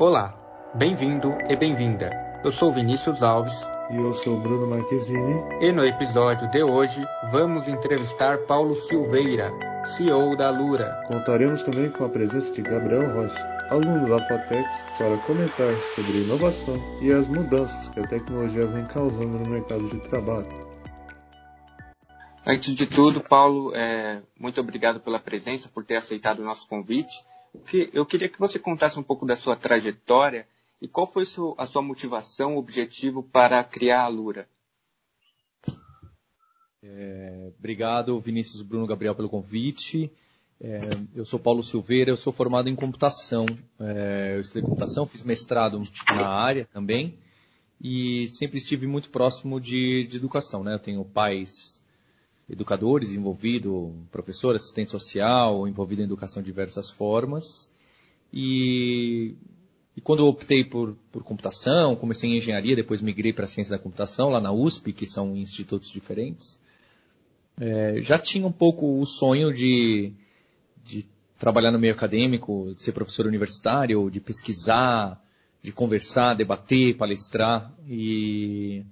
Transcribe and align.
Olá, 0.00 0.32
bem-vindo 0.76 1.36
e 1.50 1.56
bem-vinda. 1.56 2.08
Eu 2.44 2.52
sou 2.52 2.70
Vinícius 2.70 3.20
Alves. 3.20 3.52
E 3.90 3.96
eu 3.96 4.14
sou 4.14 4.38
Bruno 4.38 4.68
Marquezine. 4.68 5.42
E 5.60 5.72
no 5.72 5.84
episódio 5.84 6.48
de 6.52 6.62
hoje 6.62 7.04
vamos 7.32 7.66
entrevistar 7.66 8.38
Paulo 8.46 8.76
Silveira, 8.76 9.50
CEO 9.96 10.36
da 10.36 10.50
Lura. 10.50 11.02
Contaremos 11.08 11.64
também 11.64 11.90
com 11.90 12.04
a 12.04 12.08
presença 12.08 12.52
de 12.52 12.62
Gabriel 12.62 13.12
Rocha, 13.12 13.66
aluno 13.70 14.08
da 14.08 14.24
FATEC, 14.24 14.68
para 14.96 15.16
comentar 15.26 15.74
sobre 15.96 16.22
inovação 16.22 16.78
e 17.02 17.10
as 17.10 17.26
mudanças 17.26 17.88
que 17.88 17.98
a 17.98 18.06
tecnologia 18.06 18.66
vem 18.66 18.86
causando 18.86 19.36
no 19.36 19.50
mercado 19.50 19.88
de 19.88 19.98
trabalho. 20.08 20.46
Antes 22.46 22.72
de 22.72 22.86
tudo, 22.86 23.20
Paulo, 23.20 23.74
é, 23.74 24.22
muito 24.38 24.60
obrigado 24.60 25.00
pela 25.00 25.18
presença, 25.18 25.68
por 25.68 25.84
ter 25.84 25.96
aceitado 25.96 26.38
o 26.38 26.44
nosso 26.44 26.68
convite 26.68 27.16
eu 27.92 28.06
queria 28.06 28.28
que 28.28 28.38
você 28.38 28.58
contasse 28.58 28.98
um 28.98 29.02
pouco 29.02 29.26
da 29.26 29.36
sua 29.36 29.56
trajetória 29.56 30.46
e 30.80 30.86
qual 30.86 31.06
foi 31.06 31.24
a 31.56 31.66
sua 31.66 31.82
motivação, 31.82 32.56
objetivo 32.56 33.22
para 33.22 33.62
criar 33.64 34.02
a 34.02 34.08
Lura. 34.08 34.48
É, 36.82 37.50
obrigado, 37.58 38.20
Vinícius 38.20 38.62
Bruno 38.62 38.86
Gabriel, 38.86 39.14
pelo 39.14 39.28
convite. 39.28 40.10
É, 40.60 40.80
eu 41.14 41.24
sou 41.24 41.38
Paulo 41.38 41.62
Silveira, 41.62 42.10
eu 42.10 42.16
sou 42.16 42.32
formado 42.32 42.68
em 42.68 42.76
computação. 42.76 43.46
É, 43.80 44.34
eu 44.36 44.40
estudei 44.40 44.62
computação, 44.62 45.06
fiz 45.06 45.22
mestrado 45.22 45.82
na 46.08 46.28
área 46.28 46.68
também 46.72 47.18
e 47.80 48.28
sempre 48.28 48.58
estive 48.58 48.86
muito 48.86 49.10
próximo 49.10 49.60
de, 49.60 50.06
de 50.06 50.16
educação. 50.16 50.62
Né? 50.64 50.74
Eu 50.74 50.78
tenho 50.78 51.04
pais 51.04 51.80
educadores 52.48 53.14
envolvidos, 53.14 53.92
professor, 54.10 54.56
assistente 54.56 54.90
social, 54.90 55.68
envolvido 55.68 56.02
em 56.02 56.04
educação 56.04 56.42
de 56.42 56.46
diversas 56.46 56.90
formas. 56.90 57.70
E, 58.32 59.34
e 59.96 60.00
quando 60.00 60.26
optei 60.26 60.64
por, 60.64 60.96
por 61.12 61.22
computação, 61.22 61.94
comecei 61.94 62.30
em 62.30 62.38
engenharia, 62.38 62.76
depois 62.76 63.02
migrei 63.02 63.32
para 63.32 63.46
ciência 63.46 63.76
da 63.76 63.82
computação, 63.82 64.30
lá 64.30 64.40
na 64.40 64.52
USP, 64.52 64.92
que 64.92 65.06
são 65.06 65.36
institutos 65.36 65.90
diferentes, 65.90 66.58
é, 67.60 68.00
já 68.00 68.18
tinha 68.18 68.46
um 68.46 68.52
pouco 68.52 69.00
o 69.00 69.04
sonho 69.04 69.52
de, 69.52 70.12
de 70.84 71.04
trabalhar 71.38 71.72
no 71.72 71.78
meio 71.78 71.92
acadêmico, 71.92 72.72
de 72.74 72.82
ser 72.82 72.92
professor 72.92 73.26
universitário, 73.26 74.10
de 74.10 74.20
pesquisar, 74.20 75.20
de 75.62 75.72
conversar, 75.72 76.34
debater, 76.34 76.96
palestrar. 76.96 77.74
E 77.88 78.84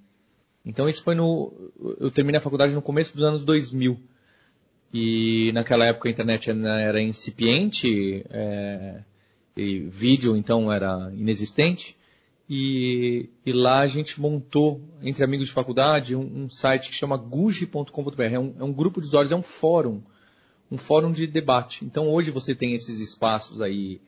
então 0.66 0.88
isso 0.88 1.02
foi 1.02 1.14
no. 1.14 1.52
Eu 2.00 2.10
terminei 2.10 2.38
a 2.38 2.42
faculdade 2.42 2.74
no 2.74 2.82
começo 2.82 3.14
dos 3.14 3.22
anos 3.22 3.44
2000. 3.44 3.98
E 4.92 5.52
naquela 5.52 5.86
época 5.86 6.08
a 6.08 6.12
internet 6.12 6.50
era 6.50 7.00
incipiente, 7.00 8.24
é, 8.30 9.00
e 9.56 9.78
vídeo 9.80 10.36
então 10.36 10.72
era 10.72 11.12
inexistente. 11.14 11.96
E, 12.48 13.28
e, 13.44 13.52
lá 13.52 13.80
a 13.80 13.86
gente 13.88 14.20
montou, 14.20 14.80
entre 15.02 15.24
amigos 15.24 15.48
de 15.48 15.52
faculdade, 15.52 16.14
um, 16.14 16.44
um 16.44 16.50
site 16.50 16.88
que 16.88 16.94
chama 16.94 17.16
guji.com.br. 17.16 18.22
É 18.22 18.38
um, 18.38 18.54
é 18.58 18.64
um 18.64 18.72
grupo 18.72 19.00
de 19.00 19.08
usuários, 19.08 19.32
é 19.32 19.36
um 19.36 19.42
fórum. 19.42 20.00
Um 20.70 20.78
fórum 20.78 21.10
de 21.10 21.26
debate. 21.26 21.84
Então 21.84 22.08
hoje 22.08 22.30
você 22.30 22.54
tem 22.54 22.72
esses 22.72 23.00
espaços 23.00 23.60
aí, 23.60 24.00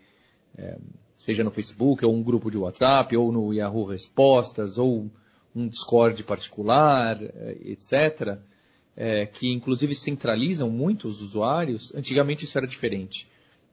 é, 0.57 0.79
seja 1.17 1.43
no 1.43 1.51
Facebook, 1.51 2.05
ou 2.05 2.15
um 2.15 2.23
grupo 2.23 2.51
de 2.51 2.59
WhatsApp, 2.59 3.17
ou 3.17 3.33
no 3.33 3.53
Yahoo 3.53 3.85
Respostas, 3.85 4.79
ou 4.79 5.11
um 5.55 5.69
Discord 5.69 6.23
particular, 6.25 7.23
eh, 7.23 7.57
etc., 7.65 8.39
é, 8.97 9.27
que 9.27 9.53
inclusive 9.53 9.95
centralizam 9.95 10.69
muito 10.69 11.07
os 11.07 11.23
usuários, 11.23 11.95
antigamente 11.95 12.45
isso 12.45 12.59
era 12.59 12.67
diferente. 12.67 13.29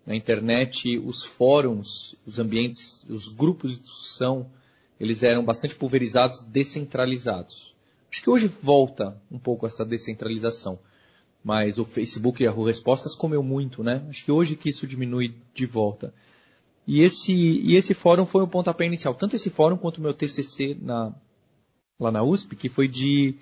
Na 0.05 0.15
internet, 0.15 0.99
os 0.99 1.23
fóruns, 1.23 2.15
os 2.27 2.37
ambientes, 2.37 3.03
os 3.09 3.29
grupos 3.29 3.71
de 3.71 3.81
discussão, 3.81 4.45
eles 4.99 5.23
eram 5.23 5.43
bastante 5.43 5.73
pulverizados, 5.73 6.43
descentralizados. 6.43 7.73
Acho 8.11 8.21
que 8.21 8.29
hoje 8.29 8.47
volta 8.47 9.19
um 9.31 9.39
pouco 9.39 9.65
essa 9.65 9.83
descentralização. 9.83 10.77
Mas 11.43 11.77
o 11.77 11.85
Facebook 11.85 12.43
e 12.43 12.47
a 12.47 12.51
Respostas 12.51 13.15
comeu 13.15 13.41
muito, 13.41 13.83
né? 13.83 14.05
Acho 14.09 14.23
que 14.23 14.31
hoje 14.31 14.55
que 14.55 14.69
isso 14.69 14.87
diminui 14.87 15.35
de 15.53 15.65
volta. 15.65 16.13
E 16.87 17.01
esse, 17.01 17.33
e 17.33 17.75
esse 17.75 17.95
fórum 17.95 18.25
foi 18.25 18.43
o 18.43 18.47
pontapé 18.47 18.85
inicial. 18.85 19.15
Tanto 19.15 19.35
esse 19.35 19.49
fórum 19.49 19.75
quanto 19.75 19.97
o 19.97 20.01
meu 20.01 20.13
TCC 20.13 20.77
na, 20.79 21.13
lá 21.99 22.11
na 22.11 22.23
USP, 22.23 22.55
que 22.55 22.69
foi 22.69 22.87
de 22.87 23.35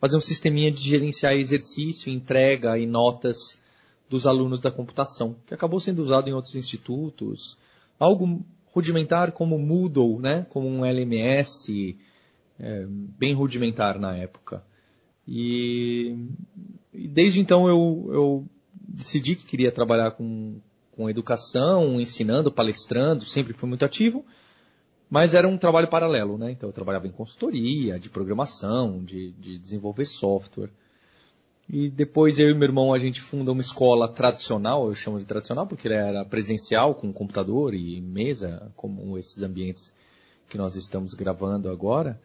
fazer 0.00 0.16
um 0.16 0.20
sisteminha 0.20 0.70
de 0.70 0.80
gerenciar 0.80 1.34
exercício, 1.34 2.10
entrega 2.10 2.78
e 2.78 2.86
notas 2.86 3.60
dos 4.08 4.26
alunos 4.26 4.60
da 4.60 4.70
computação, 4.70 5.36
que 5.46 5.54
acabou 5.54 5.78
sendo 5.78 6.02
usado 6.02 6.28
em 6.28 6.32
outros 6.32 6.56
institutos. 6.56 7.56
Algo 7.98 8.44
rudimentar 8.72 9.32
como 9.32 9.58
Moodle, 9.58 10.18
né? 10.20 10.46
como 10.48 10.68
um 10.68 10.84
LMS, 10.84 11.96
é, 12.58 12.86
bem 12.88 13.34
rudimentar 13.34 13.98
na 13.98 14.16
época. 14.16 14.64
E, 15.26 16.16
e 16.92 17.06
desde 17.06 17.40
então 17.40 17.68
eu, 17.68 18.10
eu, 18.12 18.46
decidi 18.72 19.36
que 19.36 19.44
queria 19.44 19.70
trabalhar 19.70 20.12
com, 20.12 20.60
com 20.90 21.08
educação, 21.08 22.00
ensinando, 22.00 22.50
palestrando, 22.50 23.24
sempre 23.24 23.52
fui 23.52 23.68
muito 23.68 23.84
ativo. 23.84 24.24
Mas 25.10 25.34
era 25.34 25.48
um 25.48 25.58
trabalho 25.58 25.88
paralelo, 25.88 26.38
né? 26.38 26.52
Então 26.52 26.68
eu 26.68 26.72
trabalhava 26.72 27.08
em 27.08 27.10
consultoria, 27.10 27.98
de 27.98 28.08
programação, 28.08 29.02
de, 29.04 29.32
de 29.32 29.58
desenvolver 29.58 30.04
software. 30.04 30.70
E 31.68 31.90
depois 31.90 32.38
eu 32.38 32.48
e 32.48 32.54
meu 32.54 32.68
irmão 32.68 32.94
a 32.94 32.98
gente 32.98 33.20
funda 33.20 33.50
uma 33.50 33.60
escola 33.60 34.08
tradicional, 34.08 34.86
eu 34.86 34.94
chamo 34.94 35.18
de 35.18 35.24
tradicional 35.24 35.66
porque 35.66 35.88
ela 35.88 35.96
era 35.96 36.24
presencial, 36.24 36.94
com 36.94 37.12
computador 37.12 37.74
e 37.74 38.00
mesa, 38.00 38.72
como 38.76 39.18
esses 39.18 39.42
ambientes 39.42 39.92
que 40.48 40.56
nós 40.56 40.76
estamos 40.76 41.12
gravando 41.14 41.70
agora. 41.70 42.20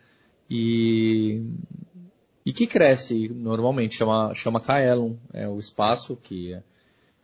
E, 0.49 1.43
e 2.45 2.53
que 2.53 2.67
cresce 2.67 3.29
normalmente, 3.29 3.95
chama, 3.95 4.33
chama 4.35 4.59
Kaelon, 4.59 5.15
é 5.33 5.47
o 5.47 5.57
espaço 5.57 6.15
que, 6.15 6.55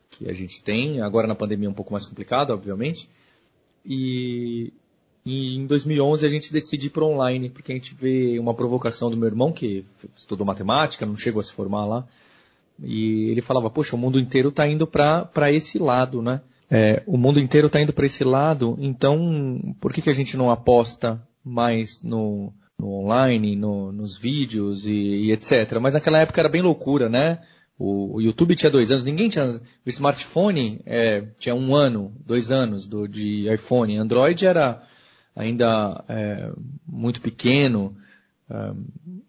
que 0.09 0.27
a 0.27 0.33
gente 0.33 0.63
tem. 0.63 1.01
Agora 1.01 1.27
na 1.27 1.35
pandemia 1.35 1.67
é 1.67 1.71
um 1.71 1.75
pouco 1.75 1.91
mais 1.91 2.05
complicado, 2.05 2.51
obviamente. 2.51 3.07
E, 3.85 4.73
e 5.25 5.55
em 5.55 5.67
2011 5.67 6.25
a 6.25 6.29
gente 6.29 6.51
decide 6.51 6.87
ir 6.87 6.89
para 6.89 7.05
online, 7.05 7.49
porque 7.49 7.71
a 7.71 7.75
gente 7.75 7.93
vê 7.93 8.39
uma 8.39 8.53
provocação 8.53 9.09
do 9.09 9.17
meu 9.17 9.27
irmão, 9.27 9.51
que 9.51 9.85
estudou 10.17 10.45
matemática, 10.45 11.05
não 11.05 11.15
chegou 11.15 11.39
a 11.39 11.43
se 11.43 11.53
formar 11.53 11.85
lá. 11.85 12.07
E 12.81 13.29
ele 13.29 13.41
falava, 13.41 13.69
poxa, 13.69 13.95
o 13.95 13.99
mundo 13.99 14.19
inteiro 14.19 14.49
está 14.49 14.67
indo 14.67 14.87
para 14.87 15.51
esse 15.51 15.77
lado, 15.77 16.21
né? 16.21 16.41
É, 16.69 17.03
o 17.05 17.17
mundo 17.17 17.39
inteiro 17.39 17.67
está 17.67 17.81
indo 17.81 17.93
para 17.93 18.05
esse 18.05 18.23
lado, 18.23 18.77
então 18.79 19.75
por 19.79 19.91
que, 19.91 20.01
que 20.01 20.09
a 20.09 20.13
gente 20.13 20.37
não 20.37 20.49
aposta 20.49 21.21
mais 21.43 22.01
no, 22.01 22.53
no 22.79 22.87
online, 22.93 23.55
no, 23.57 23.91
nos 23.91 24.17
vídeos 24.17 24.87
e, 24.87 24.93
e, 24.93 25.31
etc. 25.33 25.77
Mas 25.81 25.93
naquela 25.93 26.19
época 26.19 26.39
era 26.39 26.49
bem 26.49 26.61
loucura, 26.61 27.09
né? 27.09 27.39
O, 27.77 28.15
o 28.15 28.21
YouTube 28.21 28.55
tinha 28.55 28.71
dois 28.71 28.89
anos, 28.89 29.03
ninguém 29.03 29.27
tinha. 29.27 29.59
O 29.85 29.89
smartphone 29.89 30.81
é, 30.85 31.25
tinha 31.39 31.53
um 31.53 31.75
ano, 31.75 32.13
dois 32.25 32.51
anos 32.51 32.87
do, 32.87 33.07
de 33.07 33.53
iPhone. 33.53 33.97
Android 33.97 34.45
era 34.45 34.81
ainda 35.35 36.03
é, 36.07 36.51
muito 36.87 37.21
pequeno, 37.21 37.95
é, 38.49 38.73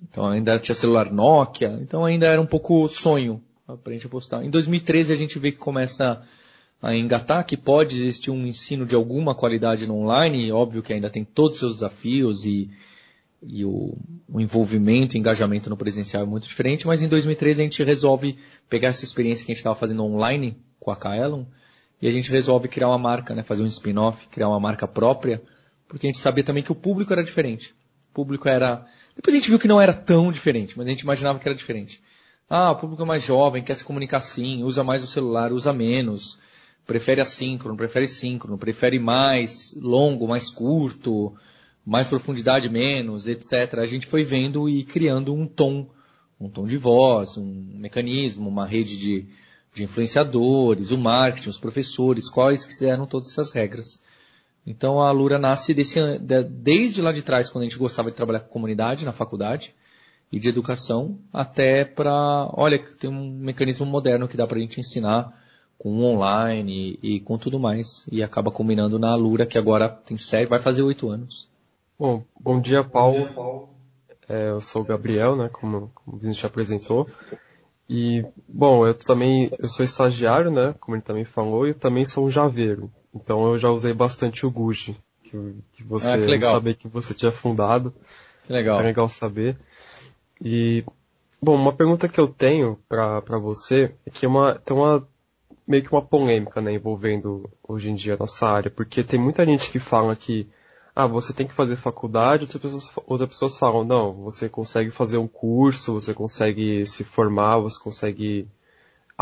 então 0.02 0.26
ainda 0.26 0.58
tinha 0.58 0.74
celular 0.74 1.10
Nokia, 1.12 1.78
então 1.80 2.04
ainda 2.04 2.26
era 2.26 2.40
um 2.40 2.46
pouco 2.46 2.88
sonho 2.88 3.42
para 3.82 3.92
a 3.92 3.92
gente 3.92 4.06
apostar. 4.06 4.44
Em 4.44 4.50
2013 4.50 5.12
a 5.12 5.16
gente 5.16 5.38
vê 5.38 5.52
que 5.52 5.58
começa 5.58 6.22
a 6.82 6.96
engatar 6.96 7.46
que 7.46 7.56
pode 7.56 7.96
existir 7.96 8.30
um 8.30 8.44
ensino 8.44 8.84
de 8.84 8.94
alguma 8.94 9.34
qualidade 9.34 9.86
no 9.86 9.96
online, 9.98 10.50
óbvio 10.50 10.82
que 10.82 10.92
ainda 10.92 11.08
tem 11.08 11.24
todos 11.24 11.54
os 11.54 11.60
seus 11.60 11.72
desafios 11.74 12.44
e, 12.44 12.68
e 13.41 13.64
o, 13.64 13.96
o, 14.28 14.41
envolvimento, 14.41 15.16
engajamento 15.16 15.70
no 15.70 15.76
presencial 15.76 16.24
é 16.24 16.26
muito 16.26 16.48
diferente, 16.48 16.84
mas 16.84 17.00
em 17.00 17.06
2013 17.06 17.60
a 17.60 17.64
gente 17.64 17.84
resolve 17.84 18.36
pegar 18.68 18.88
essa 18.88 19.04
experiência 19.04 19.46
que 19.46 19.52
a 19.52 19.54
gente 19.54 19.60
estava 19.60 19.76
fazendo 19.76 20.02
online 20.02 20.56
com 20.80 20.91
a 20.91 20.96
Kaelon 20.96 21.44
e 22.00 22.08
a 22.08 22.10
gente 22.10 22.32
resolve 22.32 22.66
criar 22.66 22.88
uma 22.88 22.98
marca, 22.98 23.32
né, 23.32 23.44
fazer 23.44 23.62
um 23.62 23.66
spin-off, 23.66 24.26
criar 24.26 24.48
uma 24.48 24.58
marca 24.58 24.88
própria, 24.88 25.41
porque 25.92 26.06
a 26.06 26.08
gente 26.08 26.20
sabia 26.20 26.42
também 26.42 26.62
que 26.62 26.72
o 26.72 26.74
público 26.74 27.12
era 27.12 27.22
diferente. 27.22 27.74
O 28.10 28.15
público 28.15 28.48
era. 28.48 28.86
Depois 29.15 29.34
a 29.34 29.39
gente 29.39 29.50
viu 29.50 29.59
que 29.59 29.68
não 29.68 29.78
era 29.78 29.92
tão 29.92 30.33
diferente, 30.33 30.72
mas 30.74 30.86
a 30.86 30.89
gente 30.89 31.03
imaginava 31.03 31.39
que 31.39 31.47
era 31.47 31.54
diferente. 31.54 32.03
Ah, 32.48 32.71
o 32.71 32.77
público 32.77 33.03
é 33.03 33.04
mais 33.04 33.22
jovem, 33.22 33.62
quer 33.62 33.74
se 33.74 33.84
comunicar 33.84 34.16
assim, 34.16 34.62
usa 34.62 34.83
mais 34.83 35.04
o 35.04 35.06
celular, 35.06 35.53
usa 35.53 35.71
menos, 35.71 36.39
prefere 36.86 37.21
assíncrono, 37.21 37.77
prefere 37.77 38.09
síncrono, 38.09 38.56
prefere 38.56 38.98
mais 38.98 39.74
longo, 39.74 40.27
mais 40.27 40.48
curto, 40.48 41.34
mais 41.84 42.09
profundidade, 42.09 42.71
menos, 42.71 43.28
etc. 43.28 43.74
A 43.74 43.86
gente 43.86 44.06
foi 44.06 44.24
vendo 44.24 44.71
e 44.71 44.84
criando 44.84 45.34
um 45.34 45.47
tom, 45.47 45.91
um 46.41 46.48
tom 46.48 46.66
de 46.66 46.78
voz, 46.78 47.36
um 47.36 47.74
mecanismo, 47.74 48.48
uma 48.48 48.65
rede 48.65 48.97
de, 48.97 49.27
de 49.74 49.84
influenciadores, 49.84 50.91
o 50.91 50.97
marketing, 50.97 51.50
os 51.50 51.59
professores, 51.59 52.30
quais 52.30 52.65
que 52.65 52.83
eram 52.86 53.04
todas 53.04 53.28
essas 53.28 53.50
regras. 53.50 54.00
Então 54.66 55.00
a 55.00 55.10
Lura 55.10 55.38
nasce 55.38 55.74
desse, 55.74 55.98
desde 56.18 57.03
lá 57.03 57.12
de 57.12 57.22
trás, 57.22 57.48
quando 57.48 57.62
a 57.62 57.68
gente 57.68 57.78
gostava 57.78 58.10
de 58.10 58.16
trabalhar 58.16 58.41
com 58.41 58.48
comunidade 58.48 59.04
na 59.04 59.12
faculdade 59.12 59.74
e 60.30 60.38
de 60.38 60.48
educação, 60.48 61.18
até 61.32 61.84
para, 61.84 62.48
olha, 62.54 62.78
tem 62.98 63.10
um 63.10 63.30
mecanismo 63.38 63.84
moderno 63.84 64.28
que 64.28 64.36
dá 64.36 64.47
para 64.47 64.59
a 64.59 64.60
gente 64.60 64.80
ensinar 64.80 65.36
com 65.76 66.04
online 66.04 66.98
e, 67.03 67.16
e, 67.16 67.20
com 67.20 67.36
tudo 67.36 67.59
mais. 67.59 68.06
E 68.10 68.22
acaba 68.22 68.50
combinando 68.50 68.98
na 69.00 69.10
Alura, 69.10 69.44
que 69.44 69.59
agora 69.59 69.88
tem 69.88 70.16
série, 70.16 70.47
vai 70.47 70.60
fazer 70.60 70.82
oito 70.82 71.10
anos. 71.10 71.48
Bom, 71.98 72.22
bom 72.41 72.60
dia, 72.60 72.84
Paulo. 72.84 73.18
Bom 73.18 73.24
dia, 73.24 73.34
Paulo. 73.34 73.68
É, 74.28 74.50
eu 74.50 74.60
sou 74.60 74.82
o 74.82 74.84
Gabriel, 74.84 75.36
né, 75.36 75.50
como, 75.53 75.91
como 75.94 76.16
o 76.16 76.20
Vinícius 76.20 76.42
já 76.42 76.48
apresentou. 76.48 77.06
E, 77.91 78.24
bom, 78.48 78.86
eu 78.86 78.94
também, 78.94 79.50
eu 79.58 79.68
sou 79.68 79.84
estagiário, 79.84 80.50
né, 80.50 80.74
como 80.80 80.97
ele 80.97 81.03
também 81.03 81.24
falou, 81.24 81.66
e 81.66 81.70
eu 81.70 81.74
também 81.74 82.06
sou 82.06 82.26
um 82.26 82.30
javeiro. 82.30 82.91
Então 83.14 83.53
eu 83.53 83.59
já 83.59 83.70
usei 83.70 83.92
bastante 83.92 84.47
o 84.47 84.50
Gucci, 84.50 84.97
que, 85.22 85.54
que 85.72 85.84
você 85.84 86.06
ah, 86.06 86.18
que 86.18 86.41
sabia 86.41 86.74
que 86.74 86.88
você 86.88 87.14
tinha 87.14 87.32
fundado. 87.32 87.92
Que 88.44 88.53
legal. 88.53 88.80
É 88.80 88.82
legal 88.82 89.09
saber. 89.09 89.56
E, 90.41 90.84
bom, 91.41 91.54
uma 91.54 91.72
pergunta 91.72 92.09
que 92.09 92.20
eu 92.20 92.26
tenho 92.26 92.78
para 92.88 93.38
você 93.38 93.94
é 94.04 94.10
que 94.10 94.26
é 94.26 94.28
uma, 94.28 94.54
tem 94.56 94.76
uma, 94.76 95.06
meio 95.66 95.82
que 95.82 95.92
uma 95.92 96.03
polêmica, 96.03 96.60
né, 96.60 96.72
envolvendo 96.72 97.48
hoje 97.66 97.91
em 97.91 97.94
dia 97.94 98.14
a 98.14 98.18
nossa 98.18 98.47
área, 98.48 98.70
porque 98.70 99.04
tem 99.04 99.20
muita 99.20 99.44
gente 99.44 99.70
que 99.70 99.78
fala 99.78 100.16
que 100.16 100.48
ah, 100.94 101.06
você 101.06 101.32
tem 101.32 101.47
que 101.47 101.54
fazer 101.54 101.76
faculdade, 101.76 102.44
outras 102.44 102.60
pessoas, 102.60 102.92
outras 103.06 103.28
pessoas 103.30 103.56
falam, 103.56 103.84
não, 103.84 104.12
você 104.12 104.48
consegue 104.48 104.91
fazer 104.91 105.16
um 105.16 105.28
curso, 105.28 105.94
você 105.94 106.12
consegue 106.12 106.84
se 106.86 107.03
formar, 107.04 107.60
você 107.60 107.80
consegue 107.80 108.47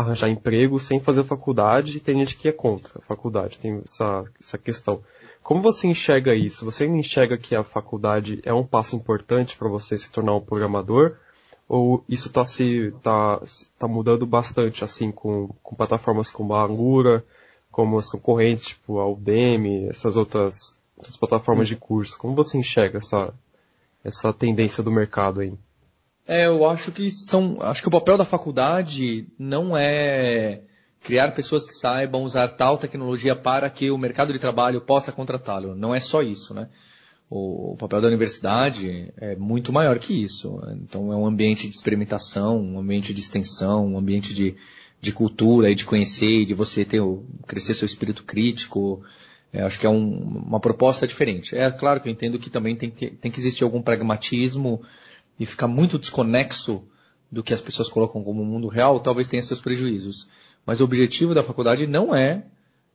arranjar 0.01 0.29
emprego 0.29 0.79
sem 0.79 0.99
fazer 0.99 1.23
faculdade, 1.23 1.97
e 1.97 1.99
tem 1.99 2.19
gente 2.19 2.35
que 2.35 2.49
é 2.49 2.51
contra 2.51 2.99
a 2.99 3.01
faculdade, 3.01 3.59
tem 3.59 3.81
essa, 3.83 4.23
essa 4.39 4.57
questão. 4.57 5.01
Como 5.43 5.61
você 5.61 5.87
enxerga 5.87 6.35
isso? 6.35 6.65
Você 6.65 6.85
enxerga 6.85 7.37
que 7.37 7.55
a 7.55 7.63
faculdade 7.63 8.41
é 8.43 8.53
um 8.53 8.65
passo 8.65 8.95
importante 8.95 9.57
para 9.57 9.69
você 9.69 9.97
se 9.97 10.11
tornar 10.11 10.35
um 10.35 10.41
programador? 10.41 11.17
Ou 11.67 12.03
isso 12.07 12.27
está 12.27 12.43
se, 12.43 12.93
tá, 13.01 13.41
tá 13.79 13.87
mudando 13.87 14.25
bastante, 14.25 14.83
assim, 14.83 15.11
com, 15.11 15.49
com 15.63 15.75
plataformas 15.75 16.29
como 16.29 16.53
a 16.53 16.61
Alura, 16.61 17.23
como 17.71 17.97
as 17.97 18.09
concorrentes, 18.09 18.65
tipo 18.65 18.99
a 18.99 19.09
Udemy, 19.09 19.87
essas 19.87 20.17
outras 20.17 20.77
das 20.97 21.17
plataformas 21.17 21.67
de 21.67 21.75
curso. 21.75 22.17
Como 22.17 22.35
você 22.35 22.57
enxerga 22.57 22.97
essa, 22.97 23.33
essa 24.03 24.33
tendência 24.33 24.83
do 24.83 24.91
mercado 24.91 25.41
aí? 25.41 25.53
É, 26.31 26.47
eu 26.47 26.65
acho 26.65 26.93
que 26.93 27.11
são, 27.11 27.57
acho 27.59 27.81
que 27.81 27.89
o 27.89 27.91
papel 27.91 28.17
da 28.17 28.23
faculdade 28.23 29.27
não 29.37 29.75
é 29.75 30.61
criar 31.03 31.33
pessoas 31.33 31.65
que 31.65 31.73
saibam 31.73 32.23
usar 32.23 32.47
tal 32.47 32.77
tecnologia 32.77 33.35
para 33.35 33.69
que 33.69 33.91
o 33.91 33.97
mercado 33.97 34.31
de 34.31 34.39
trabalho 34.39 34.79
possa 34.79 35.11
contratá-lo. 35.11 35.75
Não 35.75 35.93
é 35.93 35.99
só 35.99 36.21
isso, 36.21 36.53
né? 36.53 36.69
O, 37.29 37.75
papel 37.77 37.99
da 37.99 38.07
universidade 38.07 39.11
é 39.17 39.35
muito 39.35 39.73
maior 39.73 39.99
que 39.99 40.23
isso. 40.23 40.57
Então 40.81 41.11
é 41.11 41.17
um 41.17 41.25
ambiente 41.25 41.67
de 41.67 41.75
experimentação, 41.75 42.61
um 42.61 42.79
ambiente 42.79 43.13
de 43.13 43.19
extensão, 43.19 43.85
um 43.85 43.97
ambiente 43.97 44.33
de, 44.33 44.55
de 45.01 45.11
cultura 45.11 45.69
e 45.69 45.75
de 45.75 45.83
conhecer, 45.83 46.45
de 46.45 46.53
você 46.53 46.85
ter 46.85 47.01
crescer 47.45 47.73
seu 47.73 47.85
espírito 47.85 48.23
crítico, 48.23 49.03
é, 49.51 49.63
acho 49.63 49.77
que 49.77 49.85
é 49.85 49.89
um, 49.89 50.17
uma 50.47 50.61
proposta 50.61 51.05
diferente. 51.05 51.57
É 51.57 51.69
claro 51.71 51.99
que 51.99 52.07
eu 52.07 52.11
entendo 52.13 52.39
que 52.39 52.49
também 52.49 52.73
tem 52.73 52.89
que, 52.89 53.09
tem 53.09 53.29
que 53.29 53.39
existir 53.41 53.65
algum 53.65 53.81
pragmatismo 53.81 54.81
e 55.39 55.45
ficar 55.45 55.67
muito 55.67 55.99
desconexo 55.99 56.83
do 57.31 57.41
que 57.41 57.53
as 57.53 57.61
pessoas 57.61 57.89
colocam 57.89 58.23
como 58.23 58.43
mundo 58.43 58.67
real, 58.67 58.99
talvez 58.99 59.29
tenha 59.29 59.41
seus 59.41 59.61
prejuízos. 59.61 60.27
Mas 60.65 60.81
o 60.81 60.83
objetivo 60.83 61.33
da 61.33 61.41
faculdade 61.41 61.87
não 61.87 62.13
é, 62.13 62.43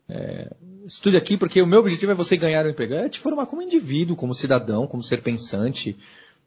é 0.09 0.55
estude 0.87 1.17
aqui 1.17 1.37
porque 1.37 1.61
o 1.61 1.67
meu 1.67 1.81
objetivo 1.81 2.13
é 2.13 2.15
você 2.15 2.37
ganhar 2.37 2.65
um 2.65 2.71
emprego, 2.71 2.95
é 2.95 3.09
te 3.09 3.19
formar 3.19 3.47
como 3.47 3.63
indivíduo, 3.63 4.17
como 4.17 4.35
cidadão, 4.35 4.87
como 4.87 5.03
ser 5.03 5.21
pensante. 5.21 5.97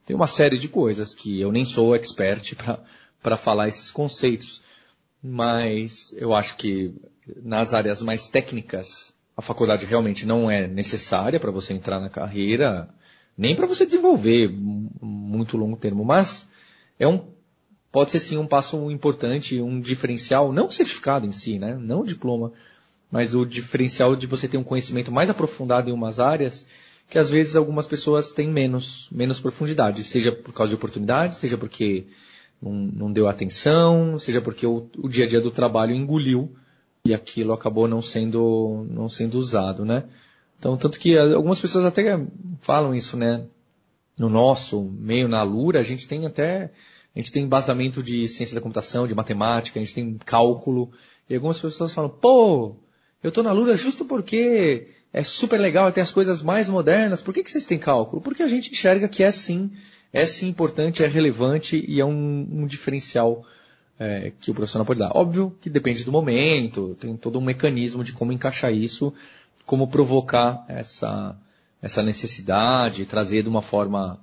Tem 0.06 0.16
uma 0.16 0.28
série 0.28 0.58
de 0.58 0.68
coisas 0.68 1.14
que 1.14 1.40
eu 1.42 1.52
nem 1.52 1.66
sou 1.66 1.96
expert 1.96 2.56
para 3.22 3.38
falar 3.38 3.68
esses 3.68 3.92
conceitos. 3.92 4.62
Mas 5.22 6.16
eu 6.18 6.34
acho 6.34 6.56
que 6.56 6.94
nas 7.44 7.74
áreas 7.74 8.02
mais 8.02 8.30
técnicas 8.30 9.14
a 9.36 9.42
faculdade 9.42 9.86
realmente 9.86 10.26
não 10.26 10.50
é 10.50 10.68
necessária 10.68 11.40
para 11.40 11.52
você 11.52 11.74
entrar 11.74 12.00
na 12.00 12.10
carreira, 12.10 12.90
nem 13.38 13.56
para 13.56 13.68
você 13.68 13.86
desenvolver 13.86 14.50
muito 15.30 15.58
longo 15.58 15.78
termo, 15.78 16.04
mas 16.04 16.48
é 16.98 17.08
um 17.08 17.28
pode 17.92 18.12
ser 18.12 18.20
sim 18.20 18.38
um 18.38 18.46
passo 18.46 18.92
importante, 18.92 19.60
um 19.62 19.80
diferencial, 19.80 20.54
não 20.54 20.68
o 20.68 20.72
certificado 20.72 21.26
em 21.26 21.32
si, 21.32 21.58
né, 21.58 21.76
não 21.76 22.02
o 22.02 22.06
diploma, 22.06 22.52
mas 23.12 23.34
o 23.34 23.46
diferencial 23.46 24.16
de 24.16 24.28
você 24.28 24.48
ter 24.48 24.58
um 24.58 24.64
conhecimento 24.64 25.12
mais 25.12 25.30
aprofundado 25.30 25.90
em 25.90 25.94
umas 25.94 26.20
áreas 26.20 26.66
que 27.10 27.18
às 27.18 27.30
vezes 27.30 27.56
algumas 27.56 27.88
pessoas 27.88 28.32
têm 28.32 28.48
menos, 28.48 29.08
menos 29.12 29.40
profundidade, 29.40 30.04
seja 30.04 30.32
por 30.32 30.54
causa 30.54 30.70
de 30.70 30.76
oportunidade, 30.76 31.36
seja 31.36 31.58
porque 31.58 32.06
não, 32.62 32.72
não 32.72 33.12
deu 33.12 33.28
atenção, 33.28 34.20
seja 34.20 34.40
porque 34.40 34.68
o, 34.68 34.88
o 34.98 35.10
dia 35.10 35.26
a 35.26 35.28
dia 35.28 35.42
do 35.42 35.50
trabalho 35.50 35.96
engoliu 35.96 36.56
e 37.04 37.14
aquilo 37.14 37.52
acabou 37.52 37.88
não 37.88 38.02
sendo, 38.02 38.86
não 38.92 39.10
sendo 39.10 39.40
usado, 39.40 39.84
né? 39.84 40.04
Então, 40.60 40.78
tanto 40.78 41.00
que 41.00 41.18
algumas 41.18 41.60
pessoas 41.60 41.86
até 41.86 42.20
falam 42.62 42.94
isso, 42.94 43.18
né? 43.18 43.46
No 44.20 44.30
nosso 44.30 44.84
meio, 44.84 45.28
na 45.28 45.42
Lura, 45.42 45.80
a 45.80 45.84
gente 45.84 46.08
tem 46.08 46.26
até, 46.26 46.72
a 47.16 47.20
gente 47.20 47.32
tem 47.32 47.44
embasamento 47.44 48.04
de 48.04 48.28
ciência 48.28 48.54
da 48.54 48.62
computação, 48.62 49.08
de 49.08 49.16
matemática, 49.16 49.80
a 49.80 49.82
gente 49.82 49.96
tem 49.96 50.18
cálculo, 50.26 50.92
e 51.30 51.36
algumas 51.36 51.58
pessoas 51.58 51.94
falam, 51.94 52.10
pô, 52.10 52.76
eu 53.24 53.32
tô 53.32 53.42
na 53.42 53.54
Lura 53.54 53.78
justo 53.78 54.04
porque 54.04 54.88
é 55.14 55.24
super 55.24 55.58
legal, 55.58 55.92
tem 55.92 56.04
as 56.04 56.12
coisas 56.12 56.42
mais 56.42 56.70
modernas, 56.70 57.22
por 57.22 57.34
que, 57.34 57.44
que 57.44 57.50
vocês 57.50 57.66
têm 57.66 57.80
cálculo? 57.80 58.22
Porque 58.22 58.44
a 58.44 58.48
gente 58.48 58.72
enxerga 58.72 59.08
que 59.08 59.24
é 59.24 59.32
sim, 59.32 59.72
é 60.12 60.26
sim 60.26 60.48
importante, 60.48 61.04
é 61.04 61.08
relevante 61.08 61.84
e 61.88 62.00
é 62.00 62.06
um, 62.06 62.48
um 62.52 62.68
diferencial 62.68 63.46
é, 64.00 64.32
que 64.40 64.52
o 64.52 64.54
profissional 64.54 64.86
pode 64.86 65.00
dar. 65.00 65.12
Óbvio 65.16 65.56
que 65.62 65.70
depende 65.70 66.04
do 66.04 66.12
momento, 66.12 66.96
tem 67.00 67.16
todo 67.18 67.40
um 67.40 67.44
mecanismo 67.44 68.04
de 68.04 68.14
como 68.14 68.32
encaixar 68.32 68.74
isso, 68.74 69.14
como 69.66 69.88
provocar 69.88 70.66
essa, 70.68 71.38
essa 71.82 72.02
necessidade, 72.02 73.06
trazer 73.06 73.44
de 73.44 73.50
uma 73.50 73.62
forma 73.62 74.20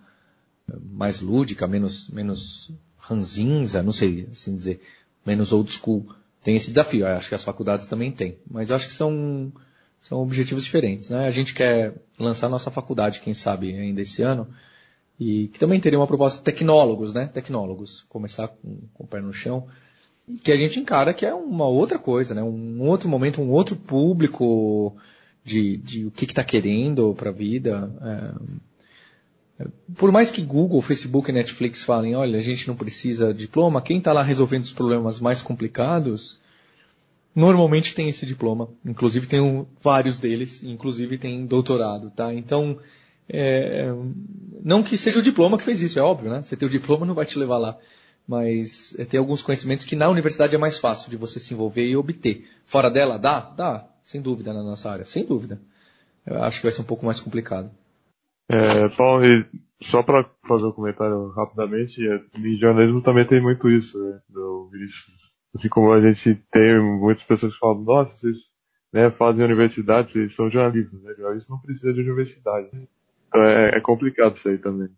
mais 0.91 1.20
lúdica, 1.20 1.67
menos, 1.67 2.08
menos 2.08 2.70
ranzinza, 2.99 3.82
não 3.82 3.93
sei 3.93 4.29
assim 4.32 4.56
dizer, 4.56 4.81
menos 5.25 5.53
old 5.53 5.70
school. 5.70 6.06
Tem 6.43 6.56
esse 6.56 6.70
desafio, 6.70 7.06
acho 7.06 7.29
que 7.29 7.35
as 7.35 7.44
faculdades 7.44 7.87
também 7.87 8.12
têm. 8.12 8.38
Mas 8.49 8.70
acho 8.70 8.87
que 8.87 8.93
são, 8.93 9.53
são 10.00 10.19
objetivos 10.23 10.64
diferentes. 10.64 11.11
Né? 11.11 11.26
A 11.26 11.31
gente 11.31 11.55
quer 11.55 11.94
lançar 12.19 12.49
nossa 12.49 12.70
faculdade, 12.70 13.20
quem 13.20 13.35
sabe, 13.35 13.73
ainda 13.73 14.00
esse 14.00 14.23
ano, 14.23 14.49
e 15.19 15.49
que 15.49 15.58
também 15.58 15.81
teria 15.81 15.99
uma 15.99 16.06
proposta 16.06 16.43
tecnólogos, 16.43 17.14
né? 17.14 17.26
Tecnólogos, 17.32 18.05
começar 18.08 18.49
com, 18.49 18.79
com 18.93 19.05
o 19.05 19.06
pé 19.06 19.20
no 19.20 19.32
chão, 19.32 19.67
que 20.43 20.53
a 20.53 20.56
gente 20.56 20.79
encara 20.79 21.14
que 21.14 21.25
é 21.25 21.35
uma 21.35 21.67
outra 21.67 21.99
coisa, 21.99 22.35
né? 22.35 22.43
Um 22.43 22.82
outro 22.82 23.08
momento, 23.08 23.41
um 23.41 23.50
outro 23.50 23.76
público 23.76 24.94
de, 25.46 25.76
de 25.76 26.06
o 26.06 26.10
que 26.10 26.25
está 26.25 26.43
que 26.43 26.50
tá 26.50 26.60
querendo 26.60 27.14
para 27.14 27.31
a 27.31 27.32
vida. 27.32 27.90
É, 28.02 29.62
é, 29.62 29.69
por 29.94 30.10
mais 30.10 30.31
que 30.31 30.43
Google, 30.43 30.82
Facebook 30.82 31.31
e 31.31 31.32
Netflix 31.32 31.84
falem, 31.84 32.17
olha, 32.17 32.38
a 32.38 32.43
gente 32.43 32.67
não 32.67 32.74
precisa 32.74 33.32
de 33.32 33.41
diploma, 33.41 33.81
quem 33.81 33.98
está 33.98 34.12
lá 34.12 34.22
resolvendo 34.22 34.65
os 34.65 34.72
problemas 34.72 35.20
mais 35.20 35.41
complicados, 35.41 36.38
normalmente 37.34 37.94
tem 37.94 38.08
esse 38.08 38.26
diploma. 38.26 38.69
Inclusive 38.84 39.29
tem 39.29 39.41
um, 39.41 39.65
vários 39.81 40.19
deles, 40.19 40.65
inclusive 40.65 41.17
tem 41.17 41.46
doutorado, 41.46 42.10
tá? 42.10 42.34
Então, 42.34 42.79
é, 43.29 43.88
não 44.62 44.82
que 44.82 44.96
seja 44.96 45.20
o 45.20 45.22
diploma 45.22 45.56
que 45.56 45.65
fez 45.65 45.81
isso, 45.81 45.98
é 45.98 46.03
óbvio, 46.03 46.31
né? 46.31 46.43
Você 46.43 46.56
ter 46.56 46.67
o 46.67 46.70
diploma 46.70 47.06
não 47.06 47.15
vai 47.15 47.24
te 47.24 47.38
levar 47.38 47.58
lá. 47.58 47.79
Mas 48.26 48.96
é, 48.98 49.05
tem 49.05 49.19
alguns 49.19 49.43
conhecimentos 49.43 49.84
que 49.84 49.94
na 49.94 50.08
universidade 50.08 50.56
é 50.56 50.58
mais 50.58 50.76
fácil 50.76 51.08
de 51.08 51.17
você 51.17 51.38
se 51.38 51.55
envolver 51.55 51.86
e 51.86 51.96
obter. 51.96 52.48
Fora 52.65 52.91
dela, 52.91 53.17
dá? 53.17 53.38
Dá, 53.56 53.88
sem 54.06 54.22
dúvida, 54.22 54.55
na 54.55 54.63
nossa 54.63 54.89
área, 54.89 55.05
sem 55.05 55.27
dúvida. 55.27 55.60
Eu 56.25 56.43
acho 56.43 56.58
que 56.58 56.63
vai 56.63 56.72
ser 56.72 56.82
um 56.82 56.86
pouco 56.86 57.05
mais 57.05 57.19
complicado. 57.20 57.70
É, 58.48 58.89
Paulo, 58.96 59.22
só 59.82 60.03
para 60.03 60.25
fazer 60.46 60.67
um 60.67 60.72
comentário 60.72 61.31
rapidamente, 61.31 62.01
é, 62.08 62.22
em 62.39 62.56
jornalismo 62.56 63.03
também 63.03 63.27
tem 63.27 63.41
muito 63.41 63.69
isso, 63.69 63.98
né, 63.98 64.20
do 64.29 64.70
Assim 65.55 65.69
como 65.69 65.93
a 65.93 66.01
gente 66.01 66.36
tem 66.53 66.81
muitas 66.81 67.25
pessoas 67.25 67.53
que 67.53 67.58
falam, 67.58 67.82
nossa, 67.82 68.17
vocês 68.17 68.36
né, 68.93 69.10
fazem 69.10 69.44
universidade, 69.44 70.13
vocês 70.13 70.34
são 70.34 70.51
jornalistas, 70.51 71.03
né? 71.03 71.15
Não 71.48 71.58
precisa 71.58 71.93
de 71.93 72.01
universidade. 72.01 72.69
Então 73.29 73.43
é, 73.43 73.77
é 73.77 73.81
complicado 73.81 74.36
isso 74.36 74.48
aí 74.48 74.58
também. 74.58 74.89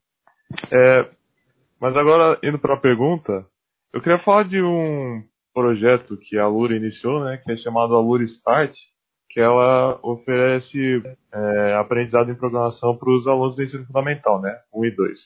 É, 0.71 1.09
mas 1.81 1.97
agora, 1.97 2.38
indo 2.43 2.59
para 2.59 2.75
a 2.75 2.81
pergunta, 2.81 3.47
eu 3.93 4.03
queria 4.03 4.19
falar 4.19 4.45
de 4.45 4.61
um 4.61 5.23
projeto 5.55 6.17
que 6.17 6.37
a 6.37 6.47
Lura 6.47 6.77
iniciou, 6.77 7.25
né, 7.25 7.38
que 7.38 7.53
é 7.53 7.57
chamado 7.57 7.95
Alura 7.95 8.25
Start, 8.25 8.77
que 9.38 9.42
ela 9.42 10.00
oferece 10.02 11.00
é, 11.33 11.75
aprendizado 11.75 12.28
em 12.28 12.35
programação 12.35 12.97
para 12.97 13.09
os 13.09 13.28
alunos 13.28 13.54
do 13.54 13.62
ensino 13.62 13.87
fundamental, 13.87 14.42
né, 14.42 14.59
1 14.75 14.85
e 14.85 14.90
2. 14.90 15.21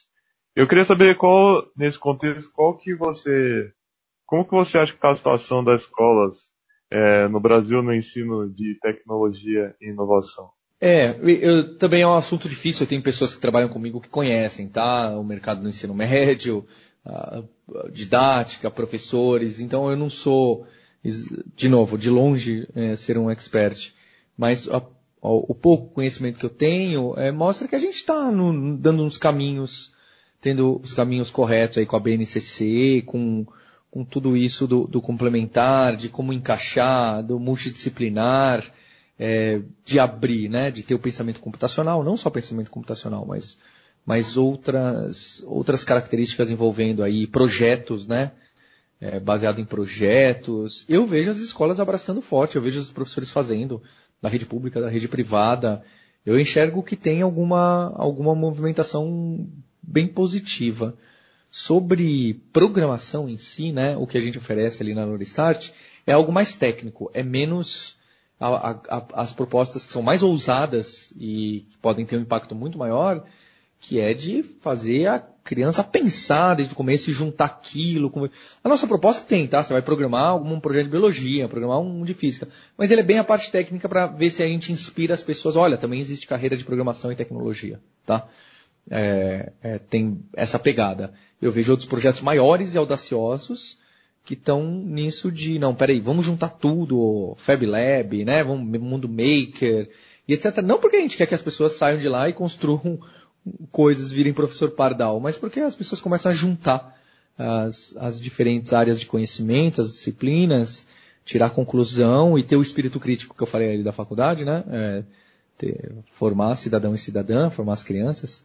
Eu 0.54 0.69
queria 0.69 0.85
saber 0.85 1.16
qual, 1.16 1.64
nesse 1.75 1.99
contexto, 1.99 2.52
qual 2.52 2.76
que 2.76 2.95
você, 2.95 3.73
como 4.26 4.45
que 4.45 4.50
você 4.50 4.76
acha 4.76 4.92
que 4.92 4.99
está 4.99 5.12
a 5.12 5.16
situação 5.16 5.64
das 5.64 5.81
escolas 5.81 6.37
é, 6.90 7.26
no 7.26 7.40
Brasil 7.40 7.83
no 7.83 7.95
ensino 7.95 8.50
de 8.50 8.78
tecnologia 8.83 9.75
e 9.81 9.88
inovação? 9.88 10.50
É, 10.78 11.16
eu, 11.40 11.78
também 11.78 12.02
é 12.02 12.07
um 12.07 12.12
assunto 12.12 12.50
difícil. 12.50 12.85
Eu 12.85 12.88
tenho 12.90 13.02
pessoas 13.02 13.33
que 13.33 13.40
trabalham 13.40 13.71
comigo 13.71 13.99
que 13.99 14.11
conhecem, 14.11 14.69
tá? 14.69 15.19
O 15.19 15.25
mercado 15.25 15.62
do 15.62 15.71
ensino 15.71 15.95
médio, 15.95 16.66
didática, 17.90 18.71
professores. 18.71 19.59
Então 19.59 19.90
eu 19.90 19.97
não 19.97 20.11
sou 20.11 20.66
de 21.57 21.69
novo, 21.69 21.99
de 21.99 22.09
longe 22.09 22.69
é, 22.75 22.95
ser 22.95 23.19
um 23.19 23.31
expert, 23.31 23.92
mas 24.43 24.69
a, 24.69 24.83
o 25.21 25.55
pouco 25.55 25.95
conhecimento 25.95 26.41
que 26.41 26.45
eu 26.45 26.51
tenho 26.51 27.15
é, 27.17 27.31
mostra 27.31 27.69
que 27.69 27.77
a 27.77 27.79
gente 27.79 27.95
está 27.95 28.29
dando 28.29 29.05
uns 29.05 29.17
caminhos, 29.17 29.93
tendo 30.41 30.81
os 30.83 30.93
caminhos 30.93 31.31
corretos 31.31 31.79
aí 31.79 31.87
com 31.87 31.95
a 31.95 32.01
BNCC, 32.01 33.05
com, 33.07 33.47
com 33.89 34.05
tudo 34.05 34.37
isso 34.37 34.67
do, 34.67 34.89
do 34.89 35.01
complementar, 35.01 35.95
de 35.95 36.09
como 36.09 36.33
encaixar, 36.33 37.23
do 37.23 37.39
multidisciplinar, 37.39 38.65
é, 39.17 39.61
de 39.85 40.01
abrir, 40.01 40.49
né, 40.49 40.73
de 40.73 40.83
ter 40.83 40.97
o 40.97 40.99
pensamento 40.99 41.39
computacional, 41.39 42.03
não 42.03 42.17
só 42.17 42.29
pensamento 42.29 42.69
computacional, 42.69 43.25
mas, 43.25 43.61
mas 44.05 44.37
outras, 44.37 45.45
outras 45.47 45.85
características 45.85 46.51
envolvendo 46.51 47.05
aí 47.05 47.29
projetos, 47.29 48.09
né, 48.09 48.33
é, 49.01 49.21
baseado 49.21 49.61
em 49.61 49.65
projetos. 49.65 50.85
Eu 50.89 51.07
vejo 51.07 51.31
as 51.31 51.39
escolas 51.39 51.79
abraçando 51.79 52.21
forte, 52.21 52.57
eu 52.57 52.63
vejo 52.63 52.81
os 52.81 52.91
professores 52.91 53.31
fazendo, 53.31 53.81
da 54.23 54.29
rede 54.29 54.47
pública, 54.47 54.81
da 54.81 54.88
rede 54.88 55.09
privada. 55.09 55.83
Eu 56.25 56.38
enxergo 56.38 56.83
que 56.83 56.95
tem 56.95 57.21
alguma, 57.21 57.93
alguma 57.97 58.35
movimentação 58.35 59.49
bem 59.83 60.07
positiva. 60.07 60.95
Sobre 61.50 62.41
programação 62.50 63.29
em 63.29 63.37
si, 63.37 63.73
né, 63.73 63.95
o 63.97 64.07
que 64.07 64.17
a 64.17 64.21
gente 64.21 64.38
oferece 64.38 64.83
ali 64.83 64.95
na 64.95 65.05
Norestart, 65.05 65.71
é 66.07 66.12
algo 66.12 66.33
mais 66.33 66.55
técnico, 66.55 67.11
é 67.12 67.23
menos 67.23 67.99
a, 68.41 68.71
a, 68.88 69.05
as 69.23 69.33
propostas 69.35 69.85
que 69.85 69.93
são 69.93 70.00
mais 70.00 70.23
ousadas 70.23 71.12
e 71.14 71.67
que 71.71 71.76
podem 71.76 72.07
ter 72.07 72.17
um 72.17 72.23
impacto 72.23 72.55
muito 72.55 72.79
maior, 72.79 73.23
que 73.79 74.00
é 74.00 74.14
de 74.14 74.43
fazer 74.43 75.09
a 75.09 75.19
criança 75.45 75.83
pensar 75.83 76.55
desde 76.55 76.73
o 76.73 76.77
começo 76.77 77.11
e 77.11 77.13
juntar 77.13 77.47
aquilo. 77.47 78.13
A 78.63 78.69
nossa 78.69 78.87
proposta 78.87 79.25
tem, 79.27 79.47
tá? 79.47 79.63
Você 79.63 79.73
vai 79.73 79.83
programar 79.83 80.27
algum 80.27 80.61
projeto 80.61 80.85
de 80.85 80.91
biologia, 80.91 81.49
programar 81.49 81.81
um 81.81 82.05
de 82.05 82.15
física. 82.15 82.49
Mas 82.77 82.91
ele 82.91 83.01
é 83.01 83.05
bem 83.05 83.19
a 83.19 83.25
parte 83.25 83.51
técnica 83.51 83.89
para 83.89 84.07
ver 84.07 84.31
se 84.31 84.43
a 84.43 84.47
gente 84.47 84.73
inspira 84.73 85.15
as 85.15 85.23
pessoas. 85.23 85.57
Olha, 85.57 85.77
também 85.77 86.01
existe 86.01 86.27
carreira 86.27 86.57
de 86.57 86.65
programação 86.65 87.11
e 87.11 87.17
tecnologia, 87.17 87.81
tá? 88.07 88.27
É, 88.91 89.53
é, 89.63 89.79
tem 89.79 90.21
essa 90.35 90.59
pegada. 90.59 91.13
Eu 91.41 91.51
vejo 91.51 91.73
outros 91.73 91.89
projetos 91.89 92.21
maiores 92.21 92.75
e 92.75 92.79
audaciosos 92.79 93.79
que 94.25 94.35
estão 94.35 94.65
nisso 94.65 95.33
de, 95.33 95.59
não, 95.59 95.75
peraí, 95.75 96.01
vamos 96.01 96.25
juntar 96.25 96.51
tudo, 96.51 97.35
Fab 97.37 97.67
Lab, 97.67 98.25
né? 98.25 98.45
Vamos, 98.45 98.81
mundo 98.81 99.09
Maker, 99.09 99.91
e 100.27 100.35
etc. 100.35 100.59
Não 100.63 100.79
porque 100.79 100.97
a 100.97 101.01
gente 101.01 101.17
quer 101.17 101.27
que 101.27 101.35
as 101.35 101.43
pessoas 101.43 101.73
saiam 101.73 101.99
de 101.99 102.09
lá 102.09 102.29
e 102.29 102.33
construam 102.33 103.01
coisas 103.71 104.11
virem 104.11 104.33
professor 104.33 104.71
Pardal, 104.71 105.19
mas 105.21 105.37
porque 105.37 105.61
as 105.61 105.75
pessoas 105.75 106.01
começam 106.01 106.31
a 106.31 106.35
juntar 106.35 106.97
as, 107.37 107.95
as 107.97 108.21
diferentes 108.21 108.73
áreas 108.73 109.01
de 109.01 109.07
conhecimento, 109.07 109.81
as 109.81 109.93
disciplinas, 109.93 110.87
tirar 111.25 111.51
conclusão 111.51 112.39
e 112.39 112.43
ter 112.43 112.57
o 112.57 112.63
espírito 112.63 113.01
crítico 113.01 113.37
que 113.37 113.43
eu 113.43 113.47
falei 113.47 113.75
ali 113.75 113.83
da 113.83 113.93
faculdade, 113.93 114.45
né? 114.45 114.65
É, 114.71 115.05
ter, 115.59 115.93
formar 116.11 116.57
cidadão 116.57 116.95
e 116.95 116.99
cidadã, 116.99 117.51
formar 117.51 117.75
as 117.75 117.85
crianças. 117.85 118.45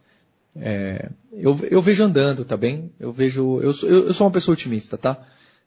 É, 0.56 1.10
eu, 1.32 1.56
eu 1.70 1.82
vejo 1.82 2.04
andando, 2.04 2.44
tá 2.44 2.56
bem? 2.56 2.92
Eu 2.98 3.12
vejo, 3.12 3.60
eu 3.60 3.72
sou, 3.72 3.88
eu, 3.88 4.12
sou 4.12 4.26
uma 4.26 4.32
pessoa 4.32 4.54
otimista, 4.54 4.96
tá? 4.96 5.24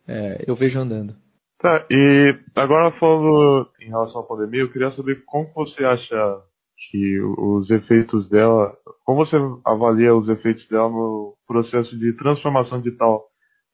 É, 0.07 0.43
eu 0.47 0.55
vejo 0.55 0.79
andando. 0.79 1.15
Tá, 1.59 1.85
e 1.91 2.39
agora 2.55 2.91
falando 2.99 3.69
em 3.79 3.89
relação 3.89 4.21
à 4.21 4.23
pandemia, 4.23 4.61
eu 4.61 4.71
queria 4.71 4.91
saber 4.91 5.23
como 5.25 5.51
você 5.53 5.85
acha 5.85 6.41
que 6.89 7.21
os 7.21 7.69
efeitos 7.69 8.27
dela, 8.29 8.75
como 9.05 9.23
você 9.23 9.37
avalia 9.65 10.15
os 10.15 10.27
efeitos 10.27 10.67
dela 10.67 10.89
no 10.89 11.37
processo 11.45 11.97
de 11.97 12.13
transformação 12.13 12.81
digital 12.81 13.23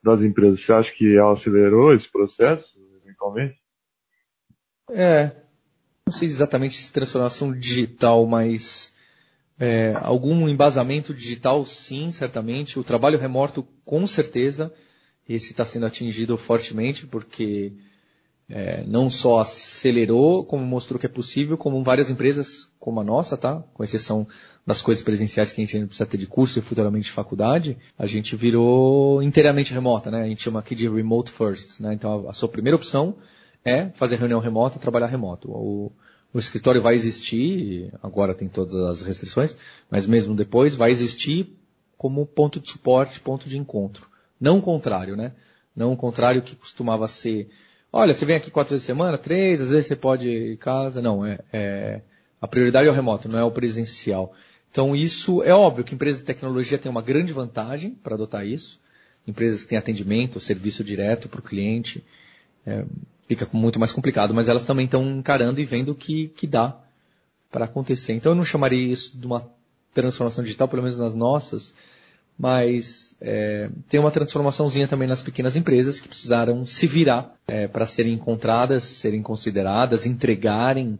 das 0.04 0.22
empresas? 0.22 0.62
Você 0.62 0.74
acha 0.74 0.92
que 0.94 1.16
ela 1.16 1.34
acelerou 1.34 1.94
esse 1.94 2.12
processo, 2.12 2.68
eventualmente? 3.04 3.58
É, 4.90 5.32
não 6.06 6.14
sei 6.14 6.28
exatamente 6.28 6.78
se 6.78 6.92
transformação 6.92 7.52
digital, 7.52 8.26
mas 8.26 8.94
é, 9.60 9.94
algum 10.02 10.48
embasamento 10.48 11.14
digital, 11.14 11.66
sim, 11.66 12.12
certamente. 12.12 12.80
O 12.80 12.84
trabalho 12.84 13.18
remoto, 13.18 13.68
com 13.84 14.06
certeza, 14.06 14.74
esse 15.28 15.52
está 15.52 15.66
sendo 15.66 15.86
atingido 15.86 16.38
fortemente, 16.38 17.06
porque 17.08 17.74
é, 18.50 18.84
não 18.86 19.10
só 19.12 19.40
acelerou, 19.40 20.46
como 20.46 20.66
mostrou 20.66 21.00
que 21.00 21.06
é 21.06 21.10
possível, 21.10 21.58
como 21.58 21.84
várias 21.84 22.10
empresas 22.10 22.70
como 22.80 23.02
a 23.02 23.04
nossa, 23.04 23.36
tá? 23.36 23.62
Com 23.74 23.84
exceção 23.84 24.26
das 24.66 24.82
coisas 24.82 25.04
presenciais 25.04 25.52
que 25.52 25.62
a 25.62 25.66
gente 25.66 25.76
ainda 25.76 25.88
precisa 25.88 26.06
ter 26.06 26.18
de 26.18 26.26
curso 26.26 26.58
e 26.58 26.62
futuramente 26.62 27.06
de 27.06 27.12
faculdade, 27.12 27.78
a 27.98 28.06
gente 28.06 28.36
virou 28.36 29.22
inteiramente 29.22 29.74
remota, 29.74 30.10
né? 30.10 30.22
A 30.22 30.28
gente 30.28 30.44
chama 30.44 30.60
aqui 30.60 30.76
de 30.76 30.88
remote 30.88 31.30
first, 31.32 31.82
né? 31.82 31.94
Então 31.94 32.30
a, 32.30 32.34
sua 32.34 32.48
primeira 32.48 32.78
opção 32.78 33.18
é 33.66 33.90
fazer 33.90 34.16
reunião 34.16 34.40
remota, 34.40 34.80
trabalhar 34.80 35.08
remoto. 35.08 35.52
O, 35.52 35.92
o 36.34 36.40
escritório 36.40 36.82
vai 36.82 36.96
existir, 36.96 37.94
agora 38.02 38.34
tem 38.34 38.48
todas 38.48 38.76
as 38.76 39.02
restrições, 39.02 39.58
mas 39.92 40.06
mesmo 40.06 40.34
depois 40.34 40.74
vai 40.74 40.92
existir 40.92 41.54
como 41.98 42.26
ponto 42.26 42.62
de 42.62 42.70
suporte, 42.70 43.20
ponto 43.20 43.50
de 43.50 43.58
encontro. 43.58 44.08
Não 44.40 44.60
o 44.60 44.62
contrário, 44.62 45.18
né? 45.18 45.34
Não 45.76 45.92
o 45.92 45.98
contrário 45.98 46.42
que 46.42 46.56
costumava 46.56 47.08
ser 47.08 47.50
Olha, 47.92 48.14
você 48.14 48.26
vem 48.26 48.36
aqui 48.36 48.52
quatro 48.52 48.72
vezes 48.72 48.86
por 48.86 48.94
semana, 48.94 49.18
três, 49.18 49.62
às 49.62 49.70
vezes 49.70 49.88
você 49.88 49.96
pode 49.96 50.28
ir 50.28 50.54
em 50.54 50.58
casa. 50.58 51.02
Não, 51.02 51.26
é, 51.26 51.40
é, 51.52 52.02
a 52.42 52.48
prioridade 52.48 52.88
é 52.88 52.92
o 52.92 52.94
remoto, 52.94 53.30
não 53.30 53.40
é 53.40 53.44
o 53.44 53.52
presencial. 53.52 54.34
Então 54.70 54.96
isso 54.96 55.42
é 55.44 55.54
óbvio 55.54 55.84
que 55.84 55.96
empresas 55.96 56.20
de 56.20 56.26
tecnologia 56.26 56.78
têm 56.78 56.92
uma 56.92 57.02
grande 57.02 57.34
vantagem 57.34 57.92
para 57.92 58.16
adotar 58.16 58.46
isso. 58.46 58.80
Empresas 59.26 59.64
que 59.64 59.70
têm 59.70 59.78
atendimento, 59.78 60.40
serviço 60.40 60.84
direto 60.84 61.28
para 61.28 61.40
o 61.40 61.44
cliente, 61.44 62.04
é, 62.66 62.86
fica 63.28 63.48
muito 63.52 63.80
mais 63.80 63.92
complicado, 63.92 64.34
mas 64.34 64.48
elas 64.48 64.66
também 64.66 64.86
estão 64.86 65.04
encarando 65.18 65.60
e 65.60 65.66
vendo 65.66 65.96
que, 65.96 66.28
que 66.30 66.46
dá 66.46 66.78
para 67.50 67.66
acontecer. 67.66 68.14
Então 68.14 68.34
eu 68.34 68.36
não 68.36 68.46
chamaria 68.46 68.92
isso 68.92 69.18
de 69.18 69.26
uma 69.26 69.50
transformação 69.94 70.44
digital, 70.44 70.68
pelo 70.68 70.84
menos 70.84 70.98
nas 70.98 71.16
nossas, 71.16 71.74
mas 72.38 73.16
é, 73.20 73.70
tem 73.90 74.00
uma 74.00 74.12
transformaçãozinha 74.12 74.88
também 74.88 75.08
nas 75.08 75.22
pequenas 75.22 75.56
empresas 75.56 76.00
que 76.00 76.08
precisaram 76.08 76.66
se 76.66 76.86
virar 76.86 77.34
é, 77.48 77.68
para 77.68 77.88
serem 77.88 78.14
encontradas, 78.14 78.84
serem 78.84 79.24
consideradas, 79.24 80.06
entregarem, 80.06 81.00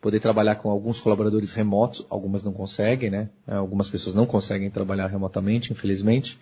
poder 0.00 0.20
trabalhar 0.20 0.56
com 0.56 0.68
alguns 0.68 1.00
colaboradores 1.00 1.52
remotos, 1.52 2.06
algumas 2.10 2.44
não 2.44 2.52
conseguem, 2.52 3.08
né? 3.08 3.30
É, 3.46 3.54
algumas 3.54 3.88
pessoas 3.88 4.14
não 4.14 4.26
conseguem 4.26 4.68
trabalhar 4.68 5.06
remotamente, 5.06 5.72
infelizmente. 5.72 6.38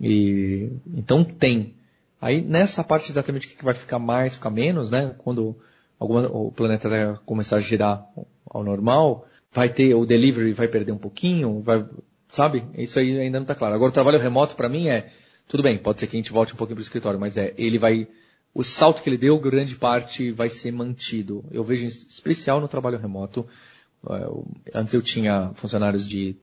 E 0.00 0.70
então 0.94 1.22
tem. 1.22 1.74
Aí 2.18 2.40
nessa 2.40 2.82
parte 2.82 3.10
exatamente 3.10 3.46
o 3.46 3.50
que 3.50 3.64
vai 3.64 3.74
ficar 3.74 3.98
mais, 3.98 4.34
ficar 4.34 4.50
menos, 4.50 4.90
né? 4.90 5.14
Quando 5.18 5.54
alguma, 5.98 6.26
o 6.28 6.50
planeta 6.50 7.20
começar 7.26 7.56
a 7.56 7.60
girar 7.60 8.06
ao 8.48 8.64
normal, 8.64 9.26
vai 9.52 9.68
ter 9.68 9.94
o 9.94 10.06
delivery 10.06 10.54
vai 10.54 10.66
perder 10.66 10.92
um 10.92 10.98
pouquinho, 10.98 11.60
vai 11.60 11.84
Sabe? 12.30 12.64
Isso 12.74 12.98
aí 12.98 13.18
ainda 13.18 13.38
não 13.38 13.44
está 13.44 13.54
claro. 13.54 13.74
Agora 13.74 13.90
o 13.90 13.94
trabalho 13.94 14.18
remoto 14.18 14.54
para 14.54 14.68
mim 14.68 14.88
é, 14.88 15.10
tudo 15.50 15.64
bem, 15.64 15.76
pode 15.76 15.98
ser 15.98 16.06
que 16.06 16.16
a 16.16 16.20
gente 16.20 16.32
volte 16.32 16.54
um 16.54 16.56
pouquinho 16.56 16.76
para 16.76 16.82
o 16.82 16.84
escritório, 16.84 17.18
mas 17.18 17.36
é, 17.36 17.52
ele 17.58 17.76
vai, 17.76 18.06
o 18.54 18.62
salto 18.62 19.02
que 19.02 19.10
ele 19.10 19.18
deu, 19.18 19.36
grande 19.36 19.74
parte 19.74 20.30
vai 20.30 20.48
ser 20.48 20.70
mantido. 20.70 21.44
Eu 21.50 21.64
vejo 21.64 21.86
especial 21.86 22.60
no 22.60 22.68
trabalho 22.68 22.98
remoto. 22.98 23.44
É, 24.08 24.78
antes 24.78 24.94
eu 24.94 25.02
tinha 25.02 25.50
funcionários 25.54 26.08
de 26.08 26.36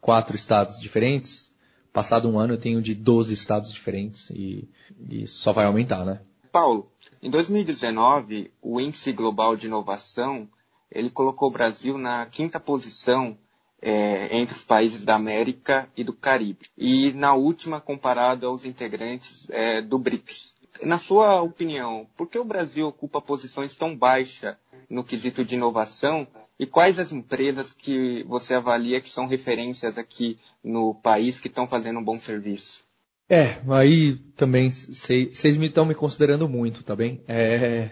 quatro 0.00 0.34
estados 0.34 0.80
diferentes. 0.80 1.54
Passado 1.92 2.28
um 2.28 2.36
ano 2.36 2.54
eu 2.54 2.58
tenho 2.58 2.82
de 2.82 2.96
12 2.96 3.32
estados 3.32 3.72
diferentes 3.72 4.28
e, 4.30 4.68
e 5.08 5.24
só 5.28 5.52
vai 5.52 5.64
aumentar, 5.64 6.04
né? 6.04 6.20
Paulo, 6.50 6.90
em 7.22 7.30
2019, 7.30 8.50
o 8.60 8.80
Índice 8.80 9.12
Global 9.12 9.54
de 9.54 9.66
Inovação, 9.66 10.48
ele 10.90 11.10
colocou 11.10 11.48
o 11.48 11.52
Brasil 11.52 11.96
na 11.96 12.26
quinta 12.26 12.58
posição 12.58 13.38
é, 13.80 14.36
entre 14.36 14.56
os 14.56 14.64
países 14.64 15.04
da 15.04 15.14
América 15.14 15.88
e 15.96 16.02
do 16.02 16.12
Caribe. 16.12 16.66
E 16.76 17.12
na 17.12 17.34
última, 17.34 17.80
comparado 17.80 18.46
aos 18.46 18.64
integrantes 18.64 19.46
é, 19.50 19.80
do 19.80 19.98
BRICS. 19.98 20.56
Na 20.82 20.98
sua 20.98 21.42
opinião, 21.42 22.06
por 22.16 22.28
que 22.28 22.38
o 22.38 22.44
Brasil 22.44 22.86
ocupa 22.86 23.20
posições 23.20 23.74
tão 23.74 23.96
baixas 23.96 24.56
no 24.88 25.02
quesito 25.02 25.44
de 25.44 25.54
inovação 25.54 26.26
e 26.58 26.66
quais 26.66 26.98
as 26.98 27.12
empresas 27.12 27.72
que 27.72 28.24
você 28.24 28.54
avalia 28.54 29.00
que 29.00 29.08
são 29.08 29.26
referências 29.26 29.98
aqui 29.98 30.38
no 30.62 30.94
país 30.94 31.38
que 31.38 31.48
estão 31.48 31.66
fazendo 31.66 32.00
um 32.00 32.04
bom 32.04 32.18
serviço? 32.18 32.84
É, 33.28 33.58
aí 33.68 34.16
também 34.36 34.70
vocês 34.70 35.44
estão 35.44 35.84
me 35.84 35.94
considerando 35.94 36.48
muito, 36.48 36.82
tá 36.82 36.96
bem? 36.96 37.22
É, 37.28 37.90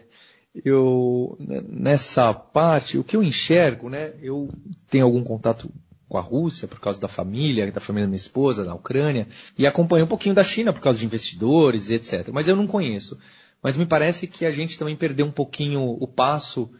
eu 0.65 1.37
nessa 1.69 2.33
parte, 2.33 2.99
o 2.99 3.05
que 3.05 3.17
eu 3.17 3.23
enxergo, 3.23 3.89
né? 3.89 4.13
Eu 4.23 4.49
tenho 4.91 5.05
algum 5.05 5.23
contato 5.23 5.71
com 6.09 6.19
a 6.19 6.21
Rússia 6.21 6.69
por 6.69 6.81
causa 6.81 7.01
da 7.01 7.09
família, 7.09 7.71
da 7.71 7.81
família 7.81 8.07
da 8.07 8.11
minha 8.11 8.17
esposa, 8.17 8.65
da 8.65 8.75
Ucrânia, 8.75 9.27
e 9.59 9.67
acompanho 9.67 10.05
um 10.05 10.09
pouquinho 10.09 10.35
da 10.35 10.45
China 10.45 10.73
por 10.73 10.81
causa 10.81 10.99
de 10.99 11.05
investidores, 11.05 11.91
etc. 11.91 12.29
Mas 12.33 12.49
eu 12.49 12.57
não 12.57 12.67
conheço. 12.67 13.19
Mas 13.63 13.77
me 13.77 13.87
parece 13.87 14.27
que 14.27 14.47
a 14.47 14.51
gente 14.51 14.79
também 14.79 14.95
perdeu 14.95 15.27
um 15.27 15.33
pouquinho 15.33 15.83
o 15.83 16.07
passo 16.07 16.71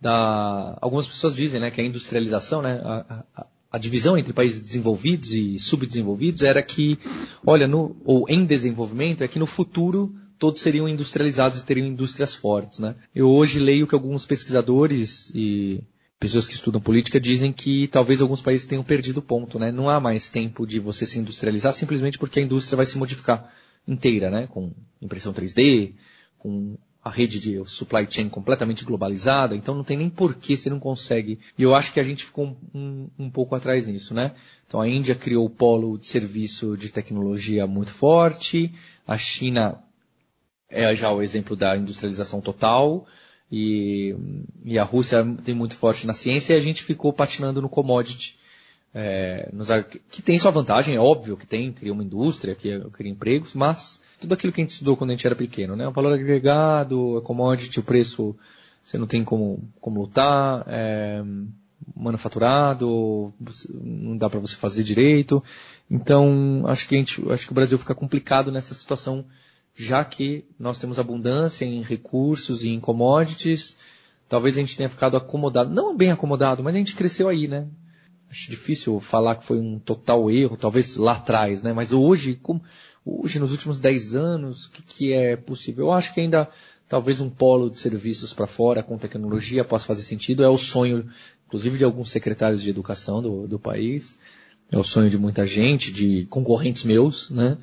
da. 0.00 0.76
Algumas 0.80 1.06
pessoas 1.06 1.34
dizem, 1.34 1.60
né, 1.60 1.70
que 1.70 1.80
a 1.80 1.84
industrialização, 1.84 2.60
né, 2.60 2.80
a, 2.84 3.24
a, 3.34 3.46
a 3.72 3.78
divisão 3.78 4.18
entre 4.18 4.32
países 4.32 4.60
desenvolvidos 4.60 5.32
e 5.32 5.58
subdesenvolvidos 5.58 6.42
era 6.42 6.62
que, 6.62 6.98
olha, 7.46 7.66
no, 7.66 7.96
ou 8.04 8.26
em 8.28 8.44
desenvolvimento, 8.44 9.24
é 9.24 9.28
que 9.28 9.38
no 9.38 9.46
futuro 9.46 10.14
todos 10.38 10.62
seriam 10.62 10.88
industrializados 10.88 11.60
e 11.60 11.64
teriam 11.64 11.86
indústrias 11.86 12.34
fortes, 12.34 12.78
né? 12.78 12.94
Eu 13.14 13.28
hoje 13.28 13.58
leio 13.58 13.86
que 13.86 13.94
alguns 13.94 14.24
pesquisadores 14.24 15.30
e 15.34 15.82
pessoas 16.18 16.46
que 16.46 16.54
estudam 16.54 16.80
política 16.80 17.20
dizem 17.20 17.52
que 17.52 17.88
talvez 17.88 18.20
alguns 18.20 18.40
países 18.40 18.66
tenham 18.66 18.82
perdido 18.82 19.18
o 19.18 19.22
ponto, 19.22 19.58
né? 19.58 19.70
Não 19.72 19.88
há 19.88 20.00
mais 20.00 20.28
tempo 20.28 20.66
de 20.66 20.78
você 20.78 21.06
se 21.06 21.18
industrializar 21.18 21.72
simplesmente 21.72 22.18
porque 22.18 22.40
a 22.40 22.42
indústria 22.42 22.76
vai 22.76 22.86
se 22.86 22.98
modificar 22.98 23.52
inteira, 23.86 24.30
né? 24.30 24.46
Com 24.46 24.72
impressão 25.00 25.32
3D, 25.32 25.94
com 26.38 26.76
a 27.02 27.10
rede 27.10 27.40
de 27.40 27.64
supply 27.66 28.06
chain 28.08 28.28
completamente 28.28 28.84
globalizada, 28.84 29.56
então 29.56 29.74
não 29.74 29.84
tem 29.84 29.96
nem 29.96 30.10
porquê 30.10 30.56
você 30.56 30.68
não 30.68 30.78
consegue. 30.78 31.38
E 31.56 31.62
eu 31.62 31.74
acho 31.74 31.92
que 31.92 32.00
a 32.00 32.04
gente 32.04 32.24
ficou 32.24 32.56
um, 32.74 33.08
um, 33.18 33.30
pouco 33.30 33.54
atrás 33.54 33.86
nisso, 33.86 34.12
né? 34.12 34.32
Então 34.66 34.80
a 34.80 34.88
Índia 34.88 35.14
criou 35.14 35.46
o 35.46 35.50
polo 35.50 35.96
de 35.96 36.06
serviço 36.06 36.76
de 36.76 36.90
tecnologia 36.90 37.66
muito 37.66 37.92
forte, 37.92 38.74
a 39.06 39.16
China 39.16 39.82
é 40.70 40.94
já 40.94 41.10
o 41.10 41.22
exemplo 41.22 41.56
da 41.56 41.76
industrialização 41.76 42.40
total, 42.40 43.06
e, 43.50 44.14
e 44.64 44.78
a 44.78 44.84
Rússia 44.84 45.26
tem 45.42 45.54
muito 45.54 45.74
forte 45.74 46.06
na 46.06 46.12
ciência 46.12 46.54
e 46.54 46.56
a 46.56 46.60
gente 46.60 46.82
ficou 46.82 47.12
patinando 47.12 47.62
no 47.62 47.68
commodity. 47.68 48.36
É, 48.94 49.48
nos, 49.52 49.68
que 50.10 50.22
tem 50.22 50.38
sua 50.38 50.50
vantagem, 50.50 50.94
é 50.94 51.00
óbvio 51.00 51.36
que 51.36 51.46
tem, 51.46 51.72
cria 51.72 51.92
uma 51.92 52.02
indústria, 52.02 52.54
cria 52.54 52.90
empregos, 53.00 53.54
mas 53.54 54.00
tudo 54.20 54.34
aquilo 54.34 54.52
que 54.52 54.60
a 54.60 54.64
gente 54.64 54.70
estudou 54.70 54.96
quando 54.96 55.10
a 55.10 55.12
gente 55.14 55.26
era 55.26 55.36
pequeno, 55.36 55.76
né? 55.76 55.86
O 55.86 55.92
valor 55.92 56.12
agregado, 56.12 57.16
a 57.16 57.22
commodity, 57.22 57.80
o 57.80 57.82
preço, 57.82 58.36
você 58.82 58.98
não 58.98 59.06
tem 59.06 59.24
como, 59.24 59.62
como 59.80 60.00
lutar, 60.00 60.64
é, 60.66 61.22
manufaturado, 61.94 63.32
não 63.70 64.16
dá 64.16 64.28
para 64.28 64.40
você 64.40 64.56
fazer 64.56 64.82
direito. 64.82 65.42
Então, 65.90 66.64
acho 66.66 66.88
que 66.88 66.94
a 66.94 66.98
gente, 66.98 67.22
acho 67.30 67.46
que 67.46 67.52
o 67.52 67.54
Brasil 67.54 67.78
fica 67.78 67.94
complicado 67.94 68.50
nessa 68.50 68.74
situação 68.74 69.24
já 69.78 70.04
que 70.04 70.44
nós 70.58 70.80
temos 70.80 70.98
abundância 70.98 71.64
em 71.64 71.80
recursos 71.82 72.64
e 72.64 72.70
em 72.70 72.80
commodities, 72.80 73.76
talvez 74.28 74.56
a 74.56 74.60
gente 74.60 74.76
tenha 74.76 74.88
ficado 74.88 75.16
acomodado, 75.16 75.72
não 75.72 75.96
bem 75.96 76.10
acomodado, 76.10 76.64
mas 76.64 76.74
a 76.74 76.78
gente 76.78 76.96
cresceu 76.96 77.28
aí, 77.28 77.46
né? 77.46 77.68
Acho 78.28 78.50
difícil 78.50 78.98
falar 78.98 79.36
que 79.36 79.44
foi 79.44 79.60
um 79.60 79.78
total 79.78 80.28
erro, 80.32 80.56
talvez 80.56 80.96
lá 80.96 81.12
atrás, 81.12 81.62
né? 81.62 81.72
Mas 81.72 81.92
hoje, 81.92 82.34
como, 82.34 82.60
hoje 83.06 83.38
nos 83.38 83.52
últimos 83.52 83.80
10 83.80 84.16
anos, 84.16 84.66
o 84.66 84.72
que, 84.72 84.82
que 84.82 85.12
é 85.12 85.36
possível? 85.36 85.86
Eu 85.86 85.92
acho 85.92 86.12
que 86.12 86.20
ainda 86.20 86.50
talvez 86.88 87.20
um 87.20 87.30
polo 87.30 87.70
de 87.70 87.78
serviços 87.78 88.34
para 88.34 88.48
fora 88.48 88.82
com 88.82 88.98
tecnologia 88.98 89.64
possa 89.64 89.86
fazer 89.86 90.02
sentido. 90.02 90.42
É 90.42 90.48
o 90.48 90.58
sonho, 90.58 91.08
inclusive, 91.46 91.78
de 91.78 91.84
alguns 91.84 92.10
secretários 92.10 92.62
de 92.62 92.70
educação 92.70 93.22
do, 93.22 93.46
do 93.46 93.60
país. 93.60 94.18
É 94.72 94.76
o 94.76 94.84
sonho 94.84 95.08
de 95.08 95.16
muita 95.16 95.46
gente, 95.46 95.92
de 95.92 96.26
concorrentes 96.26 96.82
meus, 96.82 97.30
né? 97.30 97.56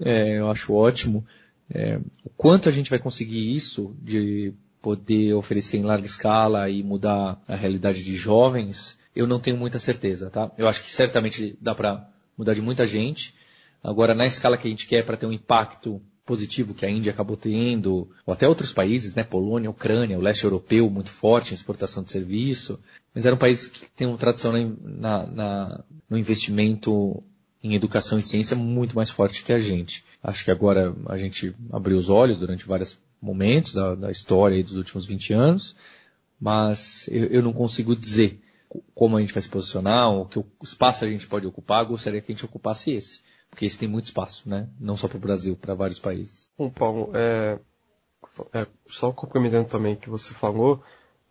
É, 0.00 0.38
eu 0.38 0.48
acho 0.48 0.72
ótimo. 0.72 1.26
É, 1.70 2.00
o 2.24 2.30
quanto 2.30 2.68
a 2.68 2.72
gente 2.72 2.90
vai 2.90 2.98
conseguir 2.98 3.54
isso 3.54 3.94
de 4.00 4.54
poder 4.80 5.34
oferecer 5.34 5.76
em 5.78 5.82
larga 5.82 6.06
escala 6.06 6.70
e 6.70 6.82
mudar 6.82 7.40
a 7.46 7.56
realidade 7.56 8.02
de 8.02 8.16
jovens, 8.16 8.98
eu 9.14 9.26
não 9.26 9.40
tenho 9.40 9.56
muita 9.56 9.78
certeza, 9.78 10.30
tá? 10.30 10.50
Eu 10.56 10.68
acho 10.68 10.82
que 10.82 10.92
certamente 10.92 11.56
dá 11.60 11.74
para 11.74 12.08
mudar 12.36 12.54
de 12.54 12.62
muita 12.62 12.86
gente. 12.86 13.34
Agora, 13.82 14.14
na 14.14 14.24
escala 14.26 14.56
que 14.56 14.66
a 14.66 14.70
gente 14.70 14.86
quer 14.86 15.04
para 15.04 15.16
ter 15.16 15.26
um 15.26 15.32
impacto 15.32 16.00
positivo 16.24 16.74
que 16.74 16.84
a 16.84 16.90
Índia 16.90 17.10
acabou 17.10 17.36
tendo, 17.36 18.10
ou 18.26 18.34
até 18.34 18.46
outros 18.46 18.72
países, 18.72 19.14
né? 19.14 19.24
Polônia, 19.24 19.70
Ucrânia, 19.70 20.18
o 20.18 20.22
leste 20.22 20.44
europeu 20.44 20.88
muito 20.90 21.10
forte 21.10 21.50
em 21.50 21.54
exportação 21.54 22.02
de 22.02 22.12
serviço, 22.12 22.78
mas 23.14 23.24
eram 23.24 23.36
países 23.36 23.66
que 23.66 23.86
têm 23.96 24.06
uma 24.06 24.18
tradição 24.18 24.52
na, 24.82 25.26
na, 25.26 25.84
no 26.08 26.18
investimento 26.18 27.22
em 27.62 27.74
educação 27.74 28.18
e 28.18 28.22
ciência 28.22 28.56
muito 28.56 28.94
mais 28.94 29.10
forte 29.10 29.42
que 29.42 29.52
a 29.52 29.58
gente. 29.58 30.04
Acho 30.22 30.44
que 30.44 30.50
agora 30.50 30.94
a 31.06 31.16
gente 31.16 31.54
abriu 31.72 31.98
os 31.98 32.08
olhos 32.08 32.38
durante 32.38 32.66
vários 32.66 32.98
momentos 33.20 33.74
da, 33.74 33.94
da 33.94 34.10
história 34.10 34.62
dos 34.62 34.76
últimos 34.76 35.04
20 35.04 35.32
anos, 35.32 35.76
mas 36.40 37.08
eu, 37.08 37.24
eu, 37.26 37.42
não 37.42 37.52
consigo 37.52 37.96
dizer 37.96 38.40
como 38.94 39.16
a 39.16 39.20
gente 39.20 39.32
vai 39.32 39.42
se 39.42 39.48
posicionar, 39.48 40.10
ou 40.10 40.26
que 40.26 40.44
espaço 40.62 41.04
a 41.04 41.08
gente 41.08 41.26
pode 41.26 41.46
ocupar, 41.46 41.84
gostaria 41.84 42.20
que 42.20 42.30
a 42.30 42.34
gente 42.34 42.44
ocupasse 42.44 42.92
esse. 42.92 43.22
Porque 43.50 43.64
esse 43.64 43.78
tem 43.78 43.88
muito 43.88 44.04
espaço, 44.04 44.48
né? 44.48 44.68
Não 44.78 44.96
só 44.96 45.08
para 45.08 45.16
o 45.16 45.20
Brasil, 45.20 45.56
para 45.56 45.74
vários 45.74 45.98
países. 45.98 46.50
Bom, 46.56 46.68
Paulo, 46.68 47.10
é, 47.14 47.58
é, 48.52 48.66
só 48.86 49.10
complementando 49.10 49.68
também 49.68 49.94
o 49.94 49.96
que 49.96 50.10
você 50.10 50.34
falou, 50.34 50.82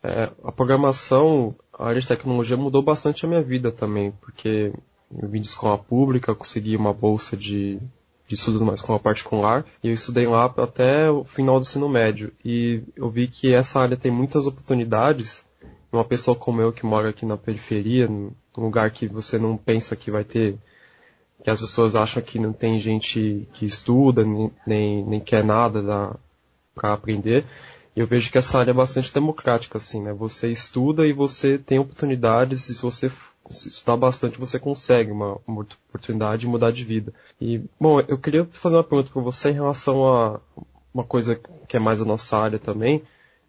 é, 0.04 0.32
a 0.44 0.52
programação, 0.52 1.56
a 1.72 1.88
área 1.88 2.02
de 2.02 2.08
tecnologia 2.08 2.58
mudou 2.58 2.82
bastante 2.82 3.26
a 3.26 3.30
minha 3.30 3.42
vida 3.42 3.72
também, 3.72 4.12
porque 4.12 4.74
eu 5.16 5.28
vim 5.28 5.42
de 5.42 5.48
escola 5.48 5.78
pública, 5.78 6.36
consegui 6.36 6.76
uma 6.76 6.94
bolsa 6.94 7.38
de, 7.38 7.80
de 8.28 8.36
estudo 8.36 8.60
numa 8.60 8.74
escola 8.74 9.00
particular 9.00 9.66
e 9.84 9.88
eu 9.88 9.94
estudei 9.94 10.28
lá 10.28 10.46
até 10.58 11.10
o 11.10 11.24
final 11.24 11.60
do 11.60 11.64
ensino 11.64 11.88
médio. 11.88 12.34
E 12.44 12.84
eu 12.96 13.10
vi 13.10 13.28
que 13.28 13.54
essa 13.54 13.80
área 13.80 13.96
tem 13.96 14.12
muitas 14.12 14.46
oportunidades. 14.46 15.46
Uma 15.92 16.04
pessoa 16.04 16.36
como 16.36 16.62
eu 16.62 16.74
que 16.74 16.86
mora 16.86 17.10
aqui 17.10 17.26
na 17.26 17.38
periferia, 17.38 18.08
num 18.08 18.34
lugar 18.58 18.92
que 18.92 19.08
você 19.08 19.38
não 19.40 19.56
pensa 19.56 19.96
que 19.96 20.12
vai 20.12 20.26
ter, 20.26 20.58
que 21.42 21.50
as 21.50 21.60
pessoas 21.60 21.96
acham 21.96 22.22
que 22.22 22.38
não 22.38 22.52
tem 22.52 22.78
gente 22.80 23.48
que 23.54 23.66
estuda, 23.66 24.26
nem, 24.66 25.04
nem 25.06 25.20
quer 25.20 25.44
nada 25.44 26.20
para 26.76 26.94
aprender. 26.94 27.46
E 27.96 28.00
eu 28.00 28.06
vejo 28.06 28.32
que 28.32 28.38
essa 28.38 28.60
área 28.60 28.70
é 28.70 28.74
bastante 28.76 29.12
democrática, 29.12 29.80
assim, 29.80 30.04
né? 30.04 30.14
Você 30.14 30.52
estuda 30.52 31.08
e 31.08 31.14
você 31.14 31.58
tem 31.58 31.80
oportunidades, 31.80 32.70
e 32.70 32.76
se 32.76 32.82
você 32.84 33.10
se 33.50 33.70
estudar 33.70 33.98
bastante, 33.98 34.40
você 34.40 34.60
consegue 34.60 35.12
uma, 35.12 35.38
uma 35.48 35.62
oportunidade 35.62 36.42
de 36.42 36.48
mudar 36.48 36.72
de 36.72 36.84
vida. 36.84 37.14
E, 37.40 37.62
bom, 37.80 38.00
eu 38.02 38.18
queria 38.18 38.46
fazer 38.52 38.76
uma 38.76 38.84
pergunta 38.84 39.12
para 39.12 39.22
você 39.22 39.50
em 39.50 39.54
relação 39.54 40.06
a 40.08 40.40
uma 40.94 41.04
coisa 41.04 41.40
que 41.68 41.78
é 41.78 41.80
mais 41.80 42.02
a 42.02 42.06
nossa 42.06 42.38
área 42.38 42.60
também, 42.60 43.04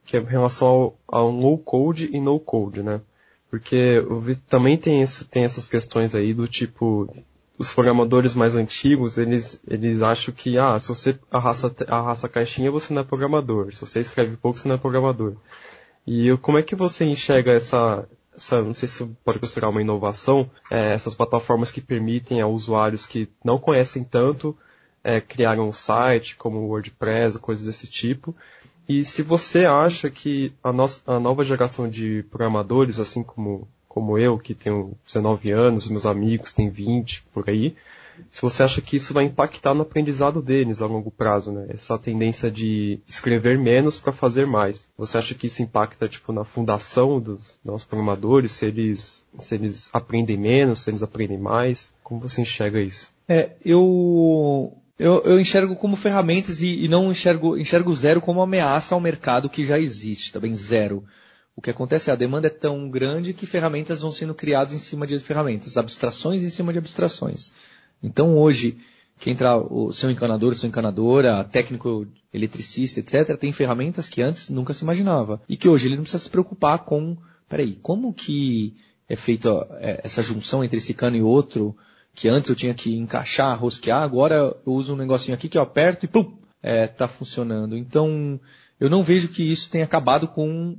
que 0.04 0.16
é 0.16 0.20
em 0.20 0.24
relação 0.24 0.68
ao, 0.68 0.98
ao 1.06 1.30
low 1.30 1.58
code 1.58 2.10
e 2.12 2.20
no 2.20 2.38
code, 2.38 2.82
né? 2.82 3.00
Porque 3.50 3.76
eu 3.76 4.20
vi, 4.20 4.36
também 4.36 4.76
tem, 4.76 5.00
esse, 5.00 5.24
tem 5.24 5.44
essas 5.44 5.68
questões 5.68 6.14
aí 6.14 6.34
do 6.34 6.46
tipo, 6.46 7.08
os 7.58 7.72
programadores 7.72 8.34
mais 8.34 8.54
antigos, 8.54 9.18
eles, 9.18 9.60
eles 9.66 10.02
acham 10.02 10.32
que, 10.34 10.58
ah, 10.58 10.78
se 10.78 10.88
você 10.88 11.18
arrasta, 11.30 11.74
arrasta 11.88 12.26
a 12.26 12.30
caixinha, 12.30 12.70
você 12.70 12.92
não 12.92 13.02
é 13.02 13.04
programador. 13.04 13.74
Se 13.74 13.80
você 13.80 14.00
escreve 14.00 14.36
pouco, 14.36 14.58
você 14.58 14.68
não 14.68 14.74
é 14.76 14.78
programador. 14.78 15.34
E 16.06 16.36
como 16.38 16.58
é 16.58 16.62
que 16.62 16.76
você 16.76 17.04
enxerga 17.04 17.52
essa, 17.52 18.08
essa, 18.38 18.62
não 18.62 18.72
sei 18.72 18.88
se 18.88 19.04
pode 19.24 19.38
considerar 19.38 19.68
uma 19.68 19.82
inovação, 19.82 20.50
é, 20.70 20.92
essas 20.92 21.14
plataformas 21.14 21.70
que 21.70 21.80
permitem 21.80 22.40
a 22.40 22.46
usuários 22.46 23.06
que 23.06 23.28
não 23.44 23.58
conhecem 23.58 24.02
tanto 24.04 24.56
é, 25.02 25.20
criar 25.20 25.58
um 25.58 25.72
site 25.72 26.36
como 26.36 26.58
o 26.58 26.68
WordPress, 26.68 27.38
coisas 27.38 27.66
desse 27.66 27.86
tipo. 27.86 28.34
E 28.88 29.04
se 29.04 29.22
você 29.22 29.66
acha 29.66 30.08
que 30.08 30.52
a, 30.62 30.70
a 31.06 31.20
nova 31.20 31.44
geração 31.44 31.88
de 31.88 32.24
programadores, 32.30 32.98
assim 32.98 33.22
como, 33.22 33.68
como 33.86 34.16
eu, 34.16 34.38
que 34.38 34.54
tenho 34.54 34.96
19 35.04 35.50
anos, 35.50 35.88
meus 35.88 36.06
amigos 36.06 36.54
têm 36.54 36.70
20 36.70 37.24
por 37.32 37.48
aí, 37.50 37.76
se 38.30 38.42
você 38.42 38.62
acha 38.62 38.80
que 38.80 38.96
isso 38.96 39.14
vai 39.14 39.24
impactar 39.24 39.74
no 39.74 39.82
aprendizado 39.82 40.42
deles 40.42 40.82
a 40.82 40.86
longo 40.86 41.10
prazo, 41.10 41.52
né? 41.52 41.66
Essa 41.68 41.98
tendência 41.98 42.50
de 42.50 43.00
escrever 43.06 43.58
menos 43.58 43.98
para 43.98 44.12
fazer 44.12 44.46
mais. 44.46 44.88
Você 44.96 45.18
acha 45.18 45.34
que 45.34 45.46
isso 45.46 45.62
impacta 45.62 46.08
tipo 46.08 46.32
na 46.32 46.44
fundação 46.44 47.20
dos 47.20 47.58
nossos 47.64 47.86
programadores, 47.86 48.52
se 48.52 48.66
eles 48.66 49.26
se 49.40 49.54
eles 49.54 49.88
aprendem 49.92 50.36
menos, 50.36 50.80
se 50.80 50.90
eles 50.90 51.02
aprendem 51.02 51.38
mais? 51.38 51.92
Como 52.02 52.20
você 52.20 52.40
enxerga 52.40 52.80
isso? 52.80 53.12
É, 53.28 53.52
eu 53.64 54.72
eu, 54.98 55.22
eu 55.24 55.40
enxergo 55.40 55.76
como 55.76 55.94
ferramentas 55.94 56.60
e, 56.60 56.84
e, 56.84 56.88
não 56.88 57.12
enxergo, 57.12 57.56
enxergo 57.56 57.94
zero 57.94 58.20
como 58.20 58.42
ameaça 58.42 58.94
ao 58.94 59.00
mercado 59.00 59.48
que 59.48 59.64
já 59.64 59.78
existe, 59.78 60.32
também 60.32 60.54
zero. 60.54 61.04
O 61.54 61.60
que 61.60 61.70
acontece 61.70 62.10
é 62.10 62.12
a 62.12 62.16
demanda 62.16 62.48
é 62.48 62.50
tão 62.50 62.88
grande 62.88 63.32
que 63.32 63.46
ferramentas 63.46 64.00
vão 64.00 64.12
sendo 64.12 64.34
criadas 64.34 64.72
em 64.72 64.78
cima 64.78 65.06
de 65.06 65.18
ferramentas, 65.20 65.76
abstrações 65.76 66.42
em 66.42 66.50
cima 66.50 66.72
de 66.72 66.78
abstrações. 66.78 67.52
Então 68.02 68.36
hoje, 68.36 68.78
quem 69.18 69.32
entra 69.32 69.56
o 69.56 69.92
seu 69.92 70.10
encanador, 70.10 70.54
sua 70.54 70.68
encanadora, 70.68 71.44
técnico 71.44 72.06
eletricista, 72.32 73.00
etc., 73.00 73.36
tem 73.36 73.52
ferramentas 73.52 74.08
que 74.08 74.22
antes 74.22 74.50
nunca 74.50 74.74
se 74.74 74.84
imaginava. 74.84 75.40
E 75.48 75.56
que 75.56 75.68
hoje 75.68 75.86
ele 75.86 75.96
não 75.96 76.02
precisa 76.02 76.22
se 76.22 76.30
preocupar 76.30 76.80
com, 76.80 77.16
peraí, 77.48 77.78
como 77.82 78.12
que 78.12 78.76
é 79.08 79.16
feita 79.16 79.48
é, 79.80 80.00
essa 80.04 80.22
junção 80.22 80.62
entre 80.62 80.78
esse 80.78 80.94
cano 80.94 81.16
e 81.16 81.22
outro, 81.22 81.76
que 82.14 82.28
antes 82.28 82.50
eu 82.50 82.56
tinha 82.56 82.74
que 82.74 82.94
encaixar, 82.94 83.58
rosquear, 83.58 84.02
agora 84.02 84.56
eu 84.66 84.72
uso 84.72 84.94
um 84.94 84.96
negocinho 84.96 85.34
aqui 85.34 85.48
que 85.48 85.56
eu 85.56 85.62
aperto 85.62 86.04
e 86.04 86.08
pum, 86.08 86.36
é, 86.62 86.86
tá 86.86 87.08
funcionando. 87.08 87.76
Então, 87.76 88.38
eu 88.78 88.90
não 88.90 89.02
vejo 89.02 89.28
que 89.28 89.42
isso 89.42 89.70
tenha 89.70 89.84
acabado 89.84 90.28
com 90.28 90.76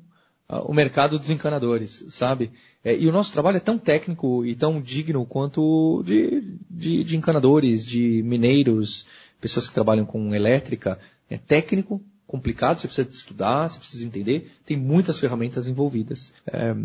o 0.49 0.73
mercado 0.73 1.19
dos 1.19 1.29
encanadores, 1.29 2.05
sabe? 2.09 2.51
É, 2.83 2.95
e 2.95 3.07
o 3.07 3.11
nosso 3.11 3.31
trabalho 3.31 3.57
é 3.57 3.59
tão 3.59 3.77
técnico 3.77 4.43
e 4.45 4.55
tão 4.55 4.81
digno 4.81 5.25
quanto 5.25 6.01
de, 6.03 6.57
de, 6.69 7.03
de, 7.03 7.17
encanadores, 7.17 7.85
de 7.85 8.23
mineiros, 8.23 9.05
pessoas 9.39 9.67
que 9.67 9.73
trabalham 9.73 10.05
com 10.05 10.33
elétrica. 10.33 10.97
É 11.29 11.37
técnico, 11.37 12.01
complicado, 12.25 12.79
você 12.79 12.87
precisa 12.87 13.09
estudar, 13.09 13.69
você 13.69 13.77
precisa 13.77 14.05
entender. 14.05 14.51
Tem 14.65 14.75
muitas 14.75 15.19
ferramentas 15.19 15.67
envolvidas. 15.67 16.33
É, 16.47 16.75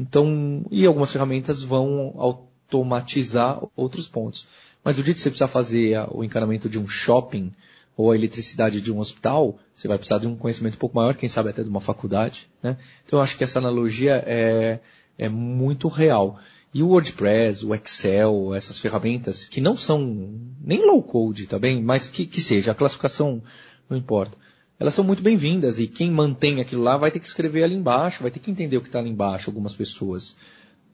então, 0.00 0.64
e 0.70 0.84
algumas 0.84 1.12
ferramentas 1.12 1.62
vão 1.62 2.14
automatizar 2.16 3.62
outros 3.76 4.08
pontos. 4.08 4.48
Mas 4.82 4.98
o 4.98 5.02
dia 5.04 5.14
que 5.14 5.20
você 5.20 5.30
precisar 5.30 5.48
fazer 5.48 5.96
o 6.10 6.24
encanamento 6.24 6.68
de 6.68 6.78
um 6.78 6.88
shopping, 6.88 7.52
ou 7.96 8.10
a 8.10 8.16
eletricidade 8.16 8.80
de 8.80 8.92
um 8.92 8.98
hospital, 8.98 9.58
você 9.74 9.86
vai 9.86 9.96
precisar 9.96 10.18
de 10.18 10.26
um 10.26 10.36
conhecimento 10.36 10.74
um 10.74 10.78
pouco 10.78 10.96
maior, 10.96 11.14
quem 11.14 11.28
sabe 11.28 11.50
até 11.50 11.62
de 11.62 11.68
uma 11.68 11.80
faculdade. 11.80 12.48
Né? 12.62 12.76
Então 13.04 13.18
eu 13.18 13.22
acho 13.22 13.36
que 13.36 13.44
essa 13.44 13.58
analogia 13.58 14.22
é, 14.26 14.80
é 15.16 15.28
muito 15.28 15.86
real. 15.88 16.38
E 16.72 16.82
o 16.82 16.88
WordPress, 16.88 17.64
o 17.64 17.72
Excel, 17.72 18.52
essas 18.52 18.80
ferramentas 18.80 19.46
que 19.46 19.60
não 19.60 19.76
são 19.76 20.34
nem 20.60 20.84
low 20.84 21.00
code, 21.02 21.46
tá 21.46 21.56
bem? 21.56 21.80
Mas 21.80 22.08
que, 22.08 22.26
que 22.26 22.40
seja, 22.40 22.72
a 22.72 22.74
classificação 22.74 23.40
não 23.88 23.96
importa. 23.96 24.36
Elas 24.78 24.92
são 24.92 25.04
muito 25.04 25.22
bem-vindas 25.22 25.78
e 25.78 25.86
quem 25.86 26.10
mantém 26.10 26.60
aquilo 26.60 26.82
lá 26.82 26.96
vai 26.96 27.12
ter 27.12 27.20
que 27.20 27.28
escrever 27.28 27.62
ali 27.62 27.76
embaixo, 27.76 28.22
vai 28.22 28.30
ter 28.30 28.40
que 28.40 28.50
entender 28.50 28.76
o 28.76 28.80
que 28.80 28.88
está 28.88 28.98
ali 28.98 29.08
embaixo, 29.08 29.48
algumas 29.48 29.74
pessoas. 29.74 30.36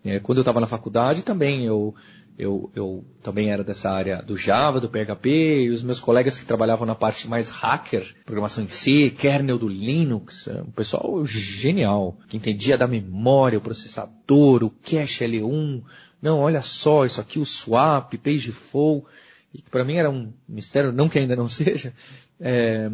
É, 0.04 0.18
quando 0.18 0.38
eu 0.38 0.42
estava 0.42 0.60
na 0.60 0.66
faculdade 0.66 1.22
também, 1.22 1.64
eu, 1.64 1.94
eu, 2.40 2.70
eu 2.74 3.04
também 3.22 3.50
era 3.50 3.62
dessa 3.62 3.90
área 3.90 4.22
do 4.22 4.34
Java, 4.34 4.80
do 4.80 4.88
PHP, 4.88 5.64
e 5.64 5.70
os 5.70 5.82
meus 5.82 6.00
colegas 6.00 6.38
que 6.38 6.46
trabalhavam 6.46 6.86
na 6.86 6.94
parte 6.94 7.28
mais 7.28 7.50
hacker, 7.50 8.16
programação 8.24 8.64
em 8.64 8.68
C, 8.68 9.10
kernel 9.10 9.58
do 9.58 9.68
Linux, 9.68 10.48
é, 10.48 10.62
um 10.62 10.70
pessoal 10.70 11.24
genial, 11.26 12.16
que 12.28 12.38
entendia 12.38 12.78
da 12.78 12.86
memória, 12.86 13.58
o 13.58 13.62
processador, 13.62 14.64
o 14.64 14.70
cache 14.70 15.24
L1, 15.26 15.82
não, 16.22 16.40
olha 16.40 16.62
só, 16.62 17.04
isso 17.04 17.20
aqui, 17.20 17.38
o 17.38 17.44
swap, 17.44 18.14
pageflow, 18.14 19.04
e 19.52 19.60
que 19.60 19.70
para 19.70 19.84
mim 19.84 19.96
era 19.96 20.08
um 20.08 20.32
mistério, 20.48 20.92
não 20.92 21.08
que 21.08 21.18
ainda 21.18 21.36
não 21.36 21.46
seja, 21.48 21.92
é, 22.40 22.90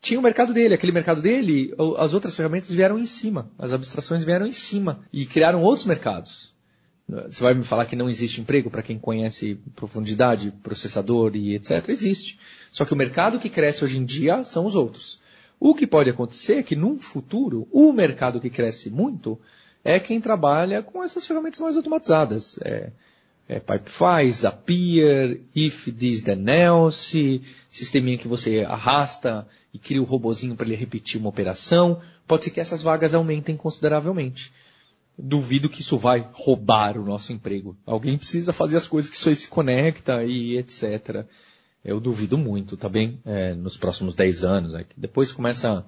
tinha 0.00 0.18
o 0.18 0.22
mercado 0.22 0.54
dele, 0.54 0.72
aquele 0.72 0.92
mercado 0.92 1.20
dele, 1.20 1.74
as 1.98 2.14
outras 2.14 2.34
ferramentas 2.34 2.72
vieram 2.72 2.98
em 2.98 3.06
cima, 3.06 3.50
as 3.58 3.74
abstrações 3.74 4.24
vieram 4.24 4.46
em 4.46 4.52
cima 4.52 5.00
e 5.12 5.26
criaram 5.26 5.62
outros 5.62 5.86
mercados. 5.86 6.51
Você 7.26 7.42
vai 7.42 7.54
me 7.54 7.64
falar 7.64 7.84
que 7.84 7.96
não 7.96 8.08
existe 8.08 8.40
emprego 8.40 8.70
para 8.70 8.82
quem 8.82 8.98
conhece 8.98 9.58
profundidade, 9.76 10.52
processador 10.62 11.36
e 11.36 11.54
etc. 11.54 11.88
Existe. 11.88 12.38
Só 12.70 12.84
que 12.84 12.92
o 12.92 12.96
mercado 12.96 13.38
que 13.38 13.50
cresce 13.50 13.84
hoje 13.84 13.98
em 13.98 14.04
dia 14.04 14.44
são 14.44 14.64
os 14.64 14.74
outros. 14.74 15.20
O 15.60 15.74
que 15.74 15.86
pode 15.86 16.10
acontecer 16.10 16.54
é 16.54 16.62
que 16.62 16.74
num 16.74 16.98
futuro, 16.98 17.68
o 17.70 17.92
mercado 17.92 18.40
que 18.40 18.50
cresce 18.50 18.90
muito 18.90 19.38
é 19.84 20.00
quem 20.00 20.20
trabalha 20.20 20.82
com 20.82 21.02
essas 21.02 21.26
ferramentas 21.26 21.60
mais 21.60 21.76
automatizadas. 21.76 22.58
É, 22.62 22.90
é 23.48 23.60
Pipefy, 23.60 24.32
Zapier, 24.32 25.40
If 25.54 25.92
This 25.92 26.22
Then 26.22 26.46
Else, 26.48 27.42
sisteminha 27.68 28.18
que 28.18 28.28
você 28.28 28.64
arrasta 28.64 29.46
e 29.72 29.78
cria 29.78 30.00
o 30.00 30.06
robozinho 30.06 30.56
para 30.56 30.66
ele 30.66 30.76
repetir 30.76 31.20
uma 31.20 31.28
operação. 31.28 32.00
Pode 32.26 32.44
ser 32.44 32.50
que 32.50 32.60
essas 32.60 32.82
vagas 32.82 33.14
aumentem 33.14 33.56
consideravelmente 33.56 34.52
duvido 35.22 35.68
que 35.68 35.80
isso 35.80 35.96
vai 35.96 36.26
roubar 36.32 36.98
o 36.98 37.04
nosso 37.04 37.32
emprego. 37.32 37.76
Alguém 37.86 38.18
precisa 38.18 38.52
fazer 38.52 38.76
as 38.76 38.88
coisas 38.88 39.10
que 39.10 39.16
isso 39.16 39.28
aí 39.28 39.36
se 39.36 39.46
conecta 39.46 40.24
e 40.24 40.58
etc. 40.58 41.24
Eu 41.84 42.00
duvido 42.00 42.36
muito, 42.36 42.76
tá 42.76 42.88
bem? 42.88 43.20
É, 43.24 43.54
nos 43.54 43.76
próximos 43.76 44.14
10 44.14 44.44
anos. 44.44 44.74
É, 44.74 44.84
depois 44.96 45.30
começa 45.30 45.86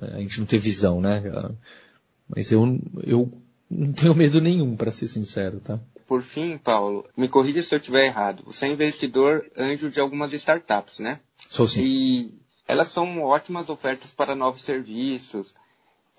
é, 0.00 0.16
a 0.16 0.18
gente 0.18 0.38
não 0.38 0.46
ter 0.46 0.58
visão, 0.58 1.00
né? 1.00 1.22
Mas 2.28 2.52
eu, 2.52 2.78
eu 3.02 3.32
não 3.70 3.92
tenho 3.92 4.14
medo 4.14 4.40
nenhum, 4.40 4.76
para 4.76 4.92
ser 4.92 5.08
sincero, 5.08 5.60
tá? 5.60 5.80
Por 6.06 6.22
fim, 6.22 6.58
Paulo, 6.58 7.08
me 7.16 7.28
corrija 7.28 7.62
se 7.62 7.74
eu 7.74 7.78
estiver 7.78 8.06
errado. 8.06 8.42
Você 8.44 8.66
é 8.66 8.72
investidor 8.72 9.46
anjo 9.56 9.90
de 9.90 10.00
algumas 10.00 10.32
startups, 10.32 10.98
né? 10.98 11.20
Sou 11.48 11.66
sim. 11.66 11.80
E 11.82 12.34
elas 12.66 12.88
são 12.88 13.22
ótimas 13.22 13.68
ofertas 13.68 14.12
para 14.12 14.34
novos 14.34 14.60
serviços, 14.60 15.54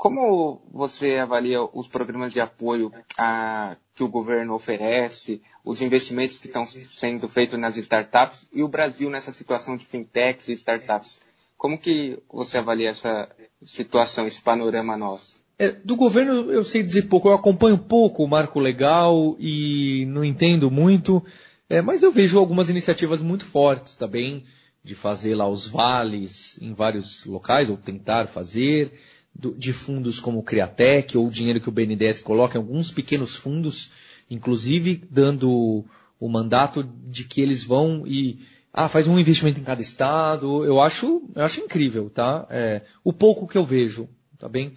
como 0.01 0.59
você 0.73 1.19
avalia 1.19 1.61
os 1.61 1.87
programas 1.87 2.33
de 2.33 2.41
apoio 2.41 2.91
a, 3.15 3.77
que 3.93 4.03
o 4.03 4.07
governo 4.07 4.55
oferece, 4.55 5.43
os 5.63 5.79
investimentos 5.79 6.39
que 6.39 6.47
estão 6.47 6.65
sendo 6.65 7.29
feitos 7.29 7.59
nas 7.59 7.77
startups 7.77 8.49
e 8.51 8.63
o 8.63 8.67
Brasil 8.67 9.11
nessa 9.11 9.31
situação 9.31 9.77
de 9.77 9.85
fintechs 9.85 10.47
e 10.47 10.53
startups? 10.53 11.21
Como 11.55 11.77
que 11.77 12.17
você 12.33 12.57
avalia 12.57 12.89
essa 12.89 13.29
situação, 13.63 14.25
esse 14.25 14.41
panorama 14.41 14.97
nosso? 14.97 15.39
É, 15.59 15.69
do 15.69 15.95
governo 15.95 16.51
eu 16.51 16.63
sei 16.63 16.81
dizer 16.81 17.03
pouco, 17.03 17.29
eu 17.29 17.35
acompanho 17.35 17.77
pouco 17.77 18.23
o 18.23 18.27
marco 18.27 18.59
legal 18.59 19.35
e 19.37 20.07
não 20.07 20.25
entendo 20.25 20.71
muito, 20.71 21.23
é, 21.69 21.79
mas 21.79 22.01
eu 22.01 22.11
vejo 22.11 22.39
algumas 22.39 22.71
iniciativas 22.71 23.21
muito 23.21 23.45
fortes 23.45 23.97
também 23.97 24.45
de 24.83 24.95
fazer 24.95 25.35
lá 25.35 25.47
os 25.47 25.67
vales 25.67 26.59
em 26.59 26.73
vários 26.73 27.23
locais, 27.23 27.69
ou 27.69 27.77
tentar 27.77 28.25
fazer 28.25 28.91
do, 29.34 29.54
de 29.54 29.74
fundos 29.74 30.20
como 30.20 30.39
o 30.39 30.44
Criatec 30.44 31.17
ou 31.17 31.28
o 31.28 31.32
dinheiro 31.32 31.62
que 31.62 31.70
o 31.70 31.72
BNDES 31.72 32.20
coloca 32.20 32.58
em 32.58 32.62
alguns 32.62 32.91
pequenos 32.91 33.36
fundos, 33.36 33.91
inclusive 34.30 35.04
dando 35.10 35.86
o 36.20 36.30
mandato 36.30 36.84
de 37.08 37.24
que 37.24 37.41
eles 37.41 37.63
vão 37.63 38.04
e 38.06 38.39
ah, 38.74 38.88
faz 38.88 39.08
um 39.08 39.20
investimento 39.20 39.60
em 39.60 39.63
cada 39.63 39.82
estado. 39.82 40.63
Eu 40.63 40.80
acho, 40.80 41.24
eu 41.36 41.44
acho 41.44 41.62
incrível, 41.62 42.10
tá? 42.10 42.48
É, 42.50 42.82
o 43.04 43.12
pouco 43.12 43.48
que 43.48 43.58
eu 43.58 43.65
vejo, 43.65 44.08
tá 44.38 44.48
bem? 44.48 44.74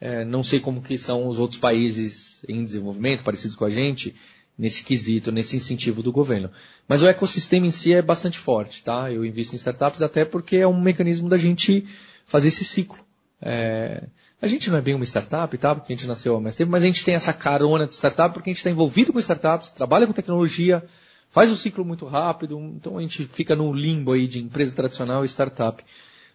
É, 0.00 0.24
não 0.24 0.42
sei 0.42 0.60
como 0.60 0.82
que 0.82 0.98
são 0.98 1.26
os 1.26 1.38
outros 1.38 1.60
países 1.60 2.42
em 2.48 2.64
desenvolvimento, 2.64 3.24
parecidos 3.24 3.56
com 3.56 3.64
a 3.64 3.70
gente, 3.70 4.14
nesse 4.58 4.82
quesito, 4.82 5.30
nesse 5.30 5.56
incentivo 5.56 6.02
do 6.02 6.12
governo. 6.12 6.50
Mas 6.88 7.02
o 7.02 7.06
ecossistema 7.06 7.66
em 7.66 7.70
si 7.70 7.92
é 7.92 8.02
bastante 8.02 8.38
forte, 8.38 8.82
tá? 8.82 9.12
Eu 9.12 9.24
invisto 9.24 9.54
em 9.54 9.56
startups 9.56 10.02
até 10.02 10.24
porque 10.24 10.56
é 10.56 10.66
um 10.66 10.80
mecanismo 10.80 11.28
da 11.28 11.38
gente 11.38 11.86
fazer 12.26 12.48
esse 12.48 12.64
ciclo. 12.64 13.05
É, 13.40 14.04
a 14.40 14.46
gente 14.46 14.70
não 14.70 14.78
é 14.78 14.80
bem 14.80 14.94
uma 14.94 15.04
startup, 15.04 15.56
tá? 15.58 15.74
Porque 15.74 15.92
a 15.92 15.96
gente 15.96 16.06
nasceu 16.06 16.36
há 16.36 16.40
mais 16.40 16.56
tempo, 16.56 16.70
mas 16.70 16.82
a 16.82 16.86
gente 16.86 17.04
tem 17.04 17.14
essa 17.14 17.32
carona 17.32 17.86
de 17.86 17.94
startup 17.94 18.32
porque 18.32 18.50
a 18.50 18.52
gente 18.52 18.58
está 18.58 18.70
envolvido 18.70 19.12
com 19.12 19.18
startups, 19.18 19.70
trabalha 19.70 20.06
com 20.06 20.12
tecnologia, 20.12 20.84
faz 21.30 21.50
um 21.50 21.56
ciclo 21.56 21.84
muito 21.84 22.06
rápido, 22.06 22.58
então 22.58 22.98
a 22.98 23.00
gente 23.00 23.24
fica 23.24 23.54
no 23.54 23.72
limbo 23.72 24.12
aí 24.12 24.26
de 24.26 24.42
empresa 24.42 24.74
tradicional 24.74 25.24
e 25.24 25.28
startup. 25.28 25.84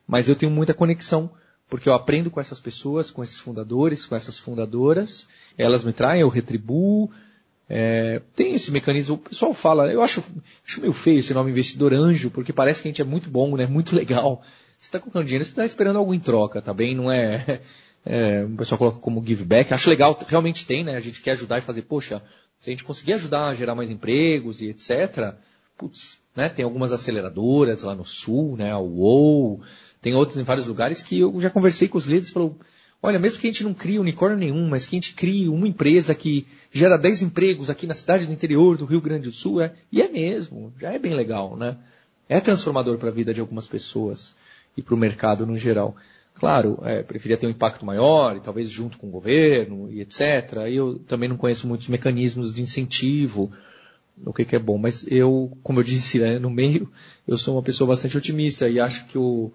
Mas 0.08 0.30
eu 0.30 0.36
tenho 0.36 0.52
muita 0.52 0.74
conexão, 0.74 1.30
porque 1.70 1.88
eu 1.88 1.94
aprendo 1.94 2.30
com 2.30 2.40
essas 2.40 2.60
pessoas, 2.60 3.10
com 3.10 3.24
esses 3.24 3.40
fundadores, 3.40 4.06
com 4.06 4.16
essas 4.16 4.38
fundadoras, 4.38 5.28
elas 5.58 5.84
me 5.84 5.94
traem, 5.94 6.22
eu 6.22 6.30
retribuo, 6.30 7.10
é, 7.70 8.22
tem 8.36 8.54
esse 8.54 8.70
mecanismo, 8.70 9.16
o 9.16 9.18
pessoal 9.18 9.54
fala, 9.54 9.90
eu 9.92 10.02
acho, 10.02 10.22
acho 10.68 10.82
meio 10.82 10.92
feio 10.92 11.20
esse 11.20 11.34
nome 11.34 11.52
investidor 11.52 11.94
anjo, 11.94 12.30
porque 12.30 12.52
parece 12.52 12.82
que 12.82 12.90
a 12.90 12.92
gente 12.92 13.02
é 13.02 13.06
muito 13.06 13.30
bom, 13.30 13.56
né? 13.56 13.66
Muito 13.66 13.96
legal. 13.96 14.44
Você 14.82 14.88
está 14.88 15.00
colocando 15.00 15.26
dinheiro, 15.26 15.46
você 15.46 15.52
está 15.52 15.64
esperando 15.64 15.98
algo 15.98 16.12
em 16.12 16.20
troca, 16.20 16.60
tá 16.60 16.74
bem? 16.74 16.96
Não 16.96 17.12
é, 17.12 17.62
é, 18.04 18.44
o 18.44 18.58
pessoal 18.58 18.80
coloca 18.80 18.98
como 18.98 19.24
give 19.24 19.44
back. 19.44 19.72
Acho 19.72 19.92
legal, 19.92 20.20
realmente 20.28 20.66
tem, 20.66 20.84
né? 20.84 20.96
A 20.96 21.00
gente 21.00 21.22
quer 21.22 21.34
ajudar 21.34 21.60
e 21.60 21.62
fazer, 21.62 21.84
poxa, 21.84 22.20
se 22.60 22.68
a 22.68 22.72
gente 22.72 22.84
conseguir 22.84 23.14
ajudar 23.14 23.50
a 23.50 23.54
gerar 23.54 23.76
mais 23.76 23.92
empregos 23.92 24.60
e 24.60 24.70
etc., 24.70 25.36
putz, 25.78 26.18
né? 26.36 26.50
Tem 26.50 26.66
algumas 26.66 26.92
aceleradoras 26.92 27.84
lá 27.84 27.94
no 27.94 28.04
sul, 28.04 28.58
né? 28.58 28.72
A 28.72 28.80
UOL, 28.80 29.62
tem 30.02 30.16
outras 30.16 30.40
em 30.40 30.44
vários 30.44 30.66
lugares 30.66 31.04
que 31.04 31.20
eu 31.20 31.40
já 31.40 31.52
conversei 31.52 31.88
com 31.88 32.00
os 32.00 32.08
líderes 32.08 32.30
e 32.30 32.34
falou, 32.34 32.58
olha, 33.04 33.20
mesmo 33.20 33.40
que 33.40 33.46
a 33.46 33.52
gente 33.52 33.64
não 33.64 33.76
crie 33.76 34.00
unicórnio 34.00 34.40
nenhum, 34.40 34.68
mas 34.68 34.88
que 34.88 34.96
a 34.96 34.98
gente 34.98 35.14
crie 35.14 35.48
uma 35.48 35.68
empresa 35.68 36.16
que 36.16 36.48
gera 36.72 36.98
10 36.98 37.22
empregos 37.22 37.70
aqui 37.70 37.86
na 37.86 37.94
cidade 37.94 38.26
do 38.26 38.34
interior 38.34 38.78
do 38.78 38.86
Rio 38.86 39.00
Grande 39.00 39.30
do 39.30 39.36
Sul, 39.36 39.62
é, 39.62 39.74
e 39.92 40.02
é 40.02 40.10
mesmo, 40.10 40.74
já 40.80 40.92
é 40.92 40.98
bem 40.98 41.14
legal, 41.14 41.56
né? 41.56 41.78
É 42.28 42.40
transformador 42.40 42.98
para 42.98 43.10
a 43.10 43.12
vida 43.12 43.32
de 43.32 43.42
algumas 43.42 43.68
pessoas 43.68 44.36
e 44.76 44.82
para 44.82 44.96
o 44.96 44.98
mercado 44.98 45.46
no 45.46 45.58
geral. 45.58 45.96
Claro, 46.34 46.80
é, 46.84 47.04
preferia 47.04 47.38
ter 47.38 47.46
um 47.46 47.52
impacto 47.52 47.86
maior, 47.86 48.36
e 48.36 48.40
talvez 48.40 48.70
junto 48.70 48.98
com 48.98 49.08
o 49.08 49.12
governo 49.12 49.92
e 49.92 50.02
etc. 50.02 50.66
Eu 50.72 50.98
também 51.00 51.30
não 51.30 51.38
conheço 51.38 51.68
muitos 51.68 51.88
mecanismos 51.88 52.54
de 52.54 52.62
incentivo, 52.62 53.52
o 54.26 54.34
que, 54.34 54.46
que 54.46 54.56
é 54.56 54.60
bom. 54.60 54.78
Mas 54.78 55.06
eu, 55.08 55.56
como 55.62 55.80
eu 55.80 55.84
disse 55.84 56.20
né, 56.20 56.40
no 56.40 56.50
meio, 56.50 56.92
eu 57.28 57.38
sou 57.38 57.56
uma 57.56 57.64
pessoa 57.64 57.90
bastante 57.90 58.18
otimista 58.18 58.68
e 58.68 58.80
acho 58.80 59.06
que 59.06 59.18
o, 59.18 59.52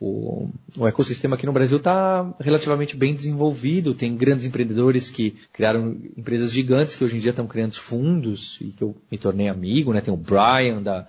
o, 0.00 0.50
o 0.76 0.86
ecossistema 0.86 1.36
aqui 1.36 1.46
no 1.46 1.52
Brasil 1.52 1.78
está 1.78 2.34
relativamente 2.38 2.96
bem 2.96 3.14
desenvolvido. 3.14 3.94
Tem 3.94 4.14
grandes 4.16 4.44
empreendedores 4.44 5.10
que 5.10 5.36
criaram 5.52 5.96
empresas 6.16 6.52
gigantes 6.52 6.94
que 6.94 7.04
hoje 7.04 7.16
em 7.16 7.20
dia 7.20 7.30
estão 7.30 7.46
criando 7.46 7.74
fundos 7.74 8.58
e 8.60 8.66
que 8.66 8.82
eu 8.82 8.94
me 9.10 9.18
tornei 9.18 9.48
amigo. 9.48 9.92
Né? 9.92 10.00
Tem 10.00 10.12
o 10.12 10.16
Brian 10.16 10.82
da 10.82 11.06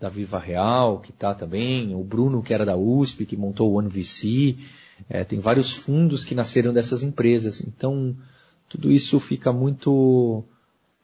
da 0.00 0.08
Viva 0.08 0.38
Real, 0.38 0.98
que 0.98 1.10
está 1.10 1.34
também, 1.34 1.94
o 1.94 2.02
Bruno, 2.02 2.42
que 2.42 2.54
era 2.54 2.64
da 2.64 2.74
USP, 2.74 3.26
que 3.26 3.36
montou 3.36 3.70
o 3.70 3.74
OneVC, 3.76 4.56
é, 5.08 5.22
tem 5.24 5.38
vários 5.38 5.72
fundos 5.72 6.24
que 6.24 6.34
nasceram 6.34 6.72
dessas 6.72 7.02
empresas. 7.02 7.60
Então, 7.60 8.16
tudo 8.66 8.90
isso 8.90 9.20
fica 9.20 9.52
muito. 9.52 10.42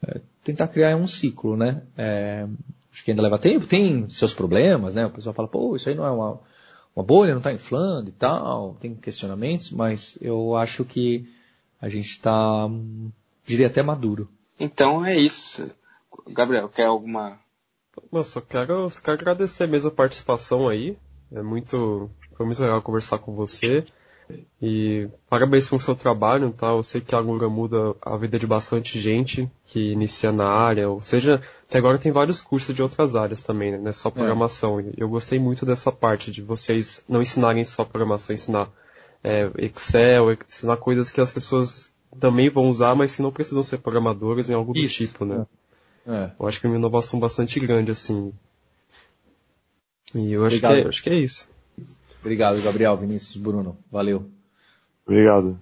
É, 0.01 0.19
tentar 0.43 0.67
criar 0.67 0.95
um 0.95 1.07
ciclo, 1.07 1.55
né? 1.55 1.83
É, 1.95 2.47
acho 2.91 3.03
que 3.03 3.11
ainda 3.11 3.21
leva 3.21 3.37
tempo, 3.37 3.67
tem 3.67 4.09
seus 4.09 4.33
problemas, 4.33 4.95
né? 4.95 5.05
O 5.05 5.11
pessoal 5.11 5.35
fala, 5.35 5.47
pô, 5.47 5.75
isso 5.75 5.89
aí 5.89 5.95
não 5.95 6.05
é 6.05 6.11
uma, 6.11 6.39
uma 6.95 7.03
bolha, 7.05 7.31
não 7.31 7.39
está 7.39 7.53
inflando 7.53 8.09
e 8.09 8.13
tal, 8.13 8.75
tem 8.79 8.95
questionamentos, 8.95 9.71
mas 9.71 10.17
eu 10.21 10.55
acho 10.55 10.83
que 10.83 11.29
a 11.79 11.87
gente 11.87 12.07
está, 12.07 12.67
diria 13.45 13.67
até 13.67 13.83
maduro. 13.83 14.27
Então 14.59 15.05
é 15.05 15.15
isso. 15.15 15.69
Gabriel, 16.27 16.67
quer 16.69 16.85
alguma 16.85 17.39
nossa, 18.11 18.31
só 18.31 18.41
quero, 18.41 18.89
só 18.89 19.01
quero 19.01 19.17
agradecer 19.19 19.67
mesmo 19.67 19.89
a 19.89 19.93
participação 19.93 20.67
aí. 20.67 20.97
É 21.31 21.41
muito, 21.41 22.09
foi 22.35 22.45
muito 22.45 22.61
legal 22.61 22.81
conversar 22.81 23.19
com 23.19 23.33
você. 23.33 23.83
E 24.61 25.07
parabéns 25.29 25.69
pelo 25.69 25.79
seu 25.79 25.95
trabalho, 25.95 26.51
tá? 26.51 26.67
Eu 26.67 26.83
sei 26.83 26.99
que 26.99 27.15
a 27.15 27.19
Lura 27.19 27.47
muda 27.47 27.95
a 28.01 28.17
vida 28.17 28.37
de 28.37 28.45
bastante 28.45 28.99
gente 28.99 29.49
que 29.65 29.91
inicia 29.91 30.31
na 30.31 30.47
área, 30.47 30.89
ou 30.89 31.01
seja, 31.01 31.41
até 31.67 31.77
agora 31.77 31.97
tem 31.97 32.11
vários 32.11 32.41
cursos 32.41 32.75
de 32.75 32.81
outras 32.81 33.15
áreas 33.15 33.41
também, 33.41 33.71
né? 33.71 33.77
Não 33.77 33.89
é 33.89 33.93
só 33.93 34.09
programação. 34.09 34.79
É. 34.79 34.85
Eu 34.97 35.07
gostei 35.07 35.39
muito 35.39 35.65
dessa 35.65 35.91
parte 35.91 36.31
de 36.31 36.41
vocês 36.41 37.03
não 37.07 37.21
ensinarem 37.21 37.63
só 37.63 37.85
programação, 37.85 38.33
ensinar 38.33 38.69
é, 39.23 39.49
Excel, 39.57 40.33
ensinar 40.47 40.77
coisas 40.77 41.09
que 41.09 41.21
as 41.21 41.31
pessoas 41.31 41.91
também 42.19 42.49
vão 42.49 42.69
usar, 42.69 42.95
mas 42.95 43.15
que 43.15 43.21
não 43.21 43.31
precisam 43.31 43.63
ser 43.63 43.77
programadores 43.77 44.49
em 44.49 44.53
algo 44.53 44.73
do 44.73 44.79
Isso. 44.79 45.05
tipo, 45.05 45.23
né? 45.23 45.45
É. 46.07 46.31
Eu 46.39 46.47
acho 46.47 46.59
que 46.61 46.65
é 46.65 46.69
uma 46.69 46.77
inovação 46.77 47.19
bastante 47.19 47.59
grande, 47.59 47.91
assim. 47.91 48.33
E 50.15 50.31
eu 50.31 50.45
acho, 50.45 50.59
que 50.59 50.65
é, 50.65 50.87
acho 50.87 51.03
que 51.03 51.09
é 51.09 51.15
isso. 51.15 51.49
Obrigado, 52.21 52.61
Gabriel, 52.61 52.95
Vinícius, 52.95 53.35
Bruno. 53.35 53.77
Valeu. 53.91 54.25
Obrigado. 55.05 55.59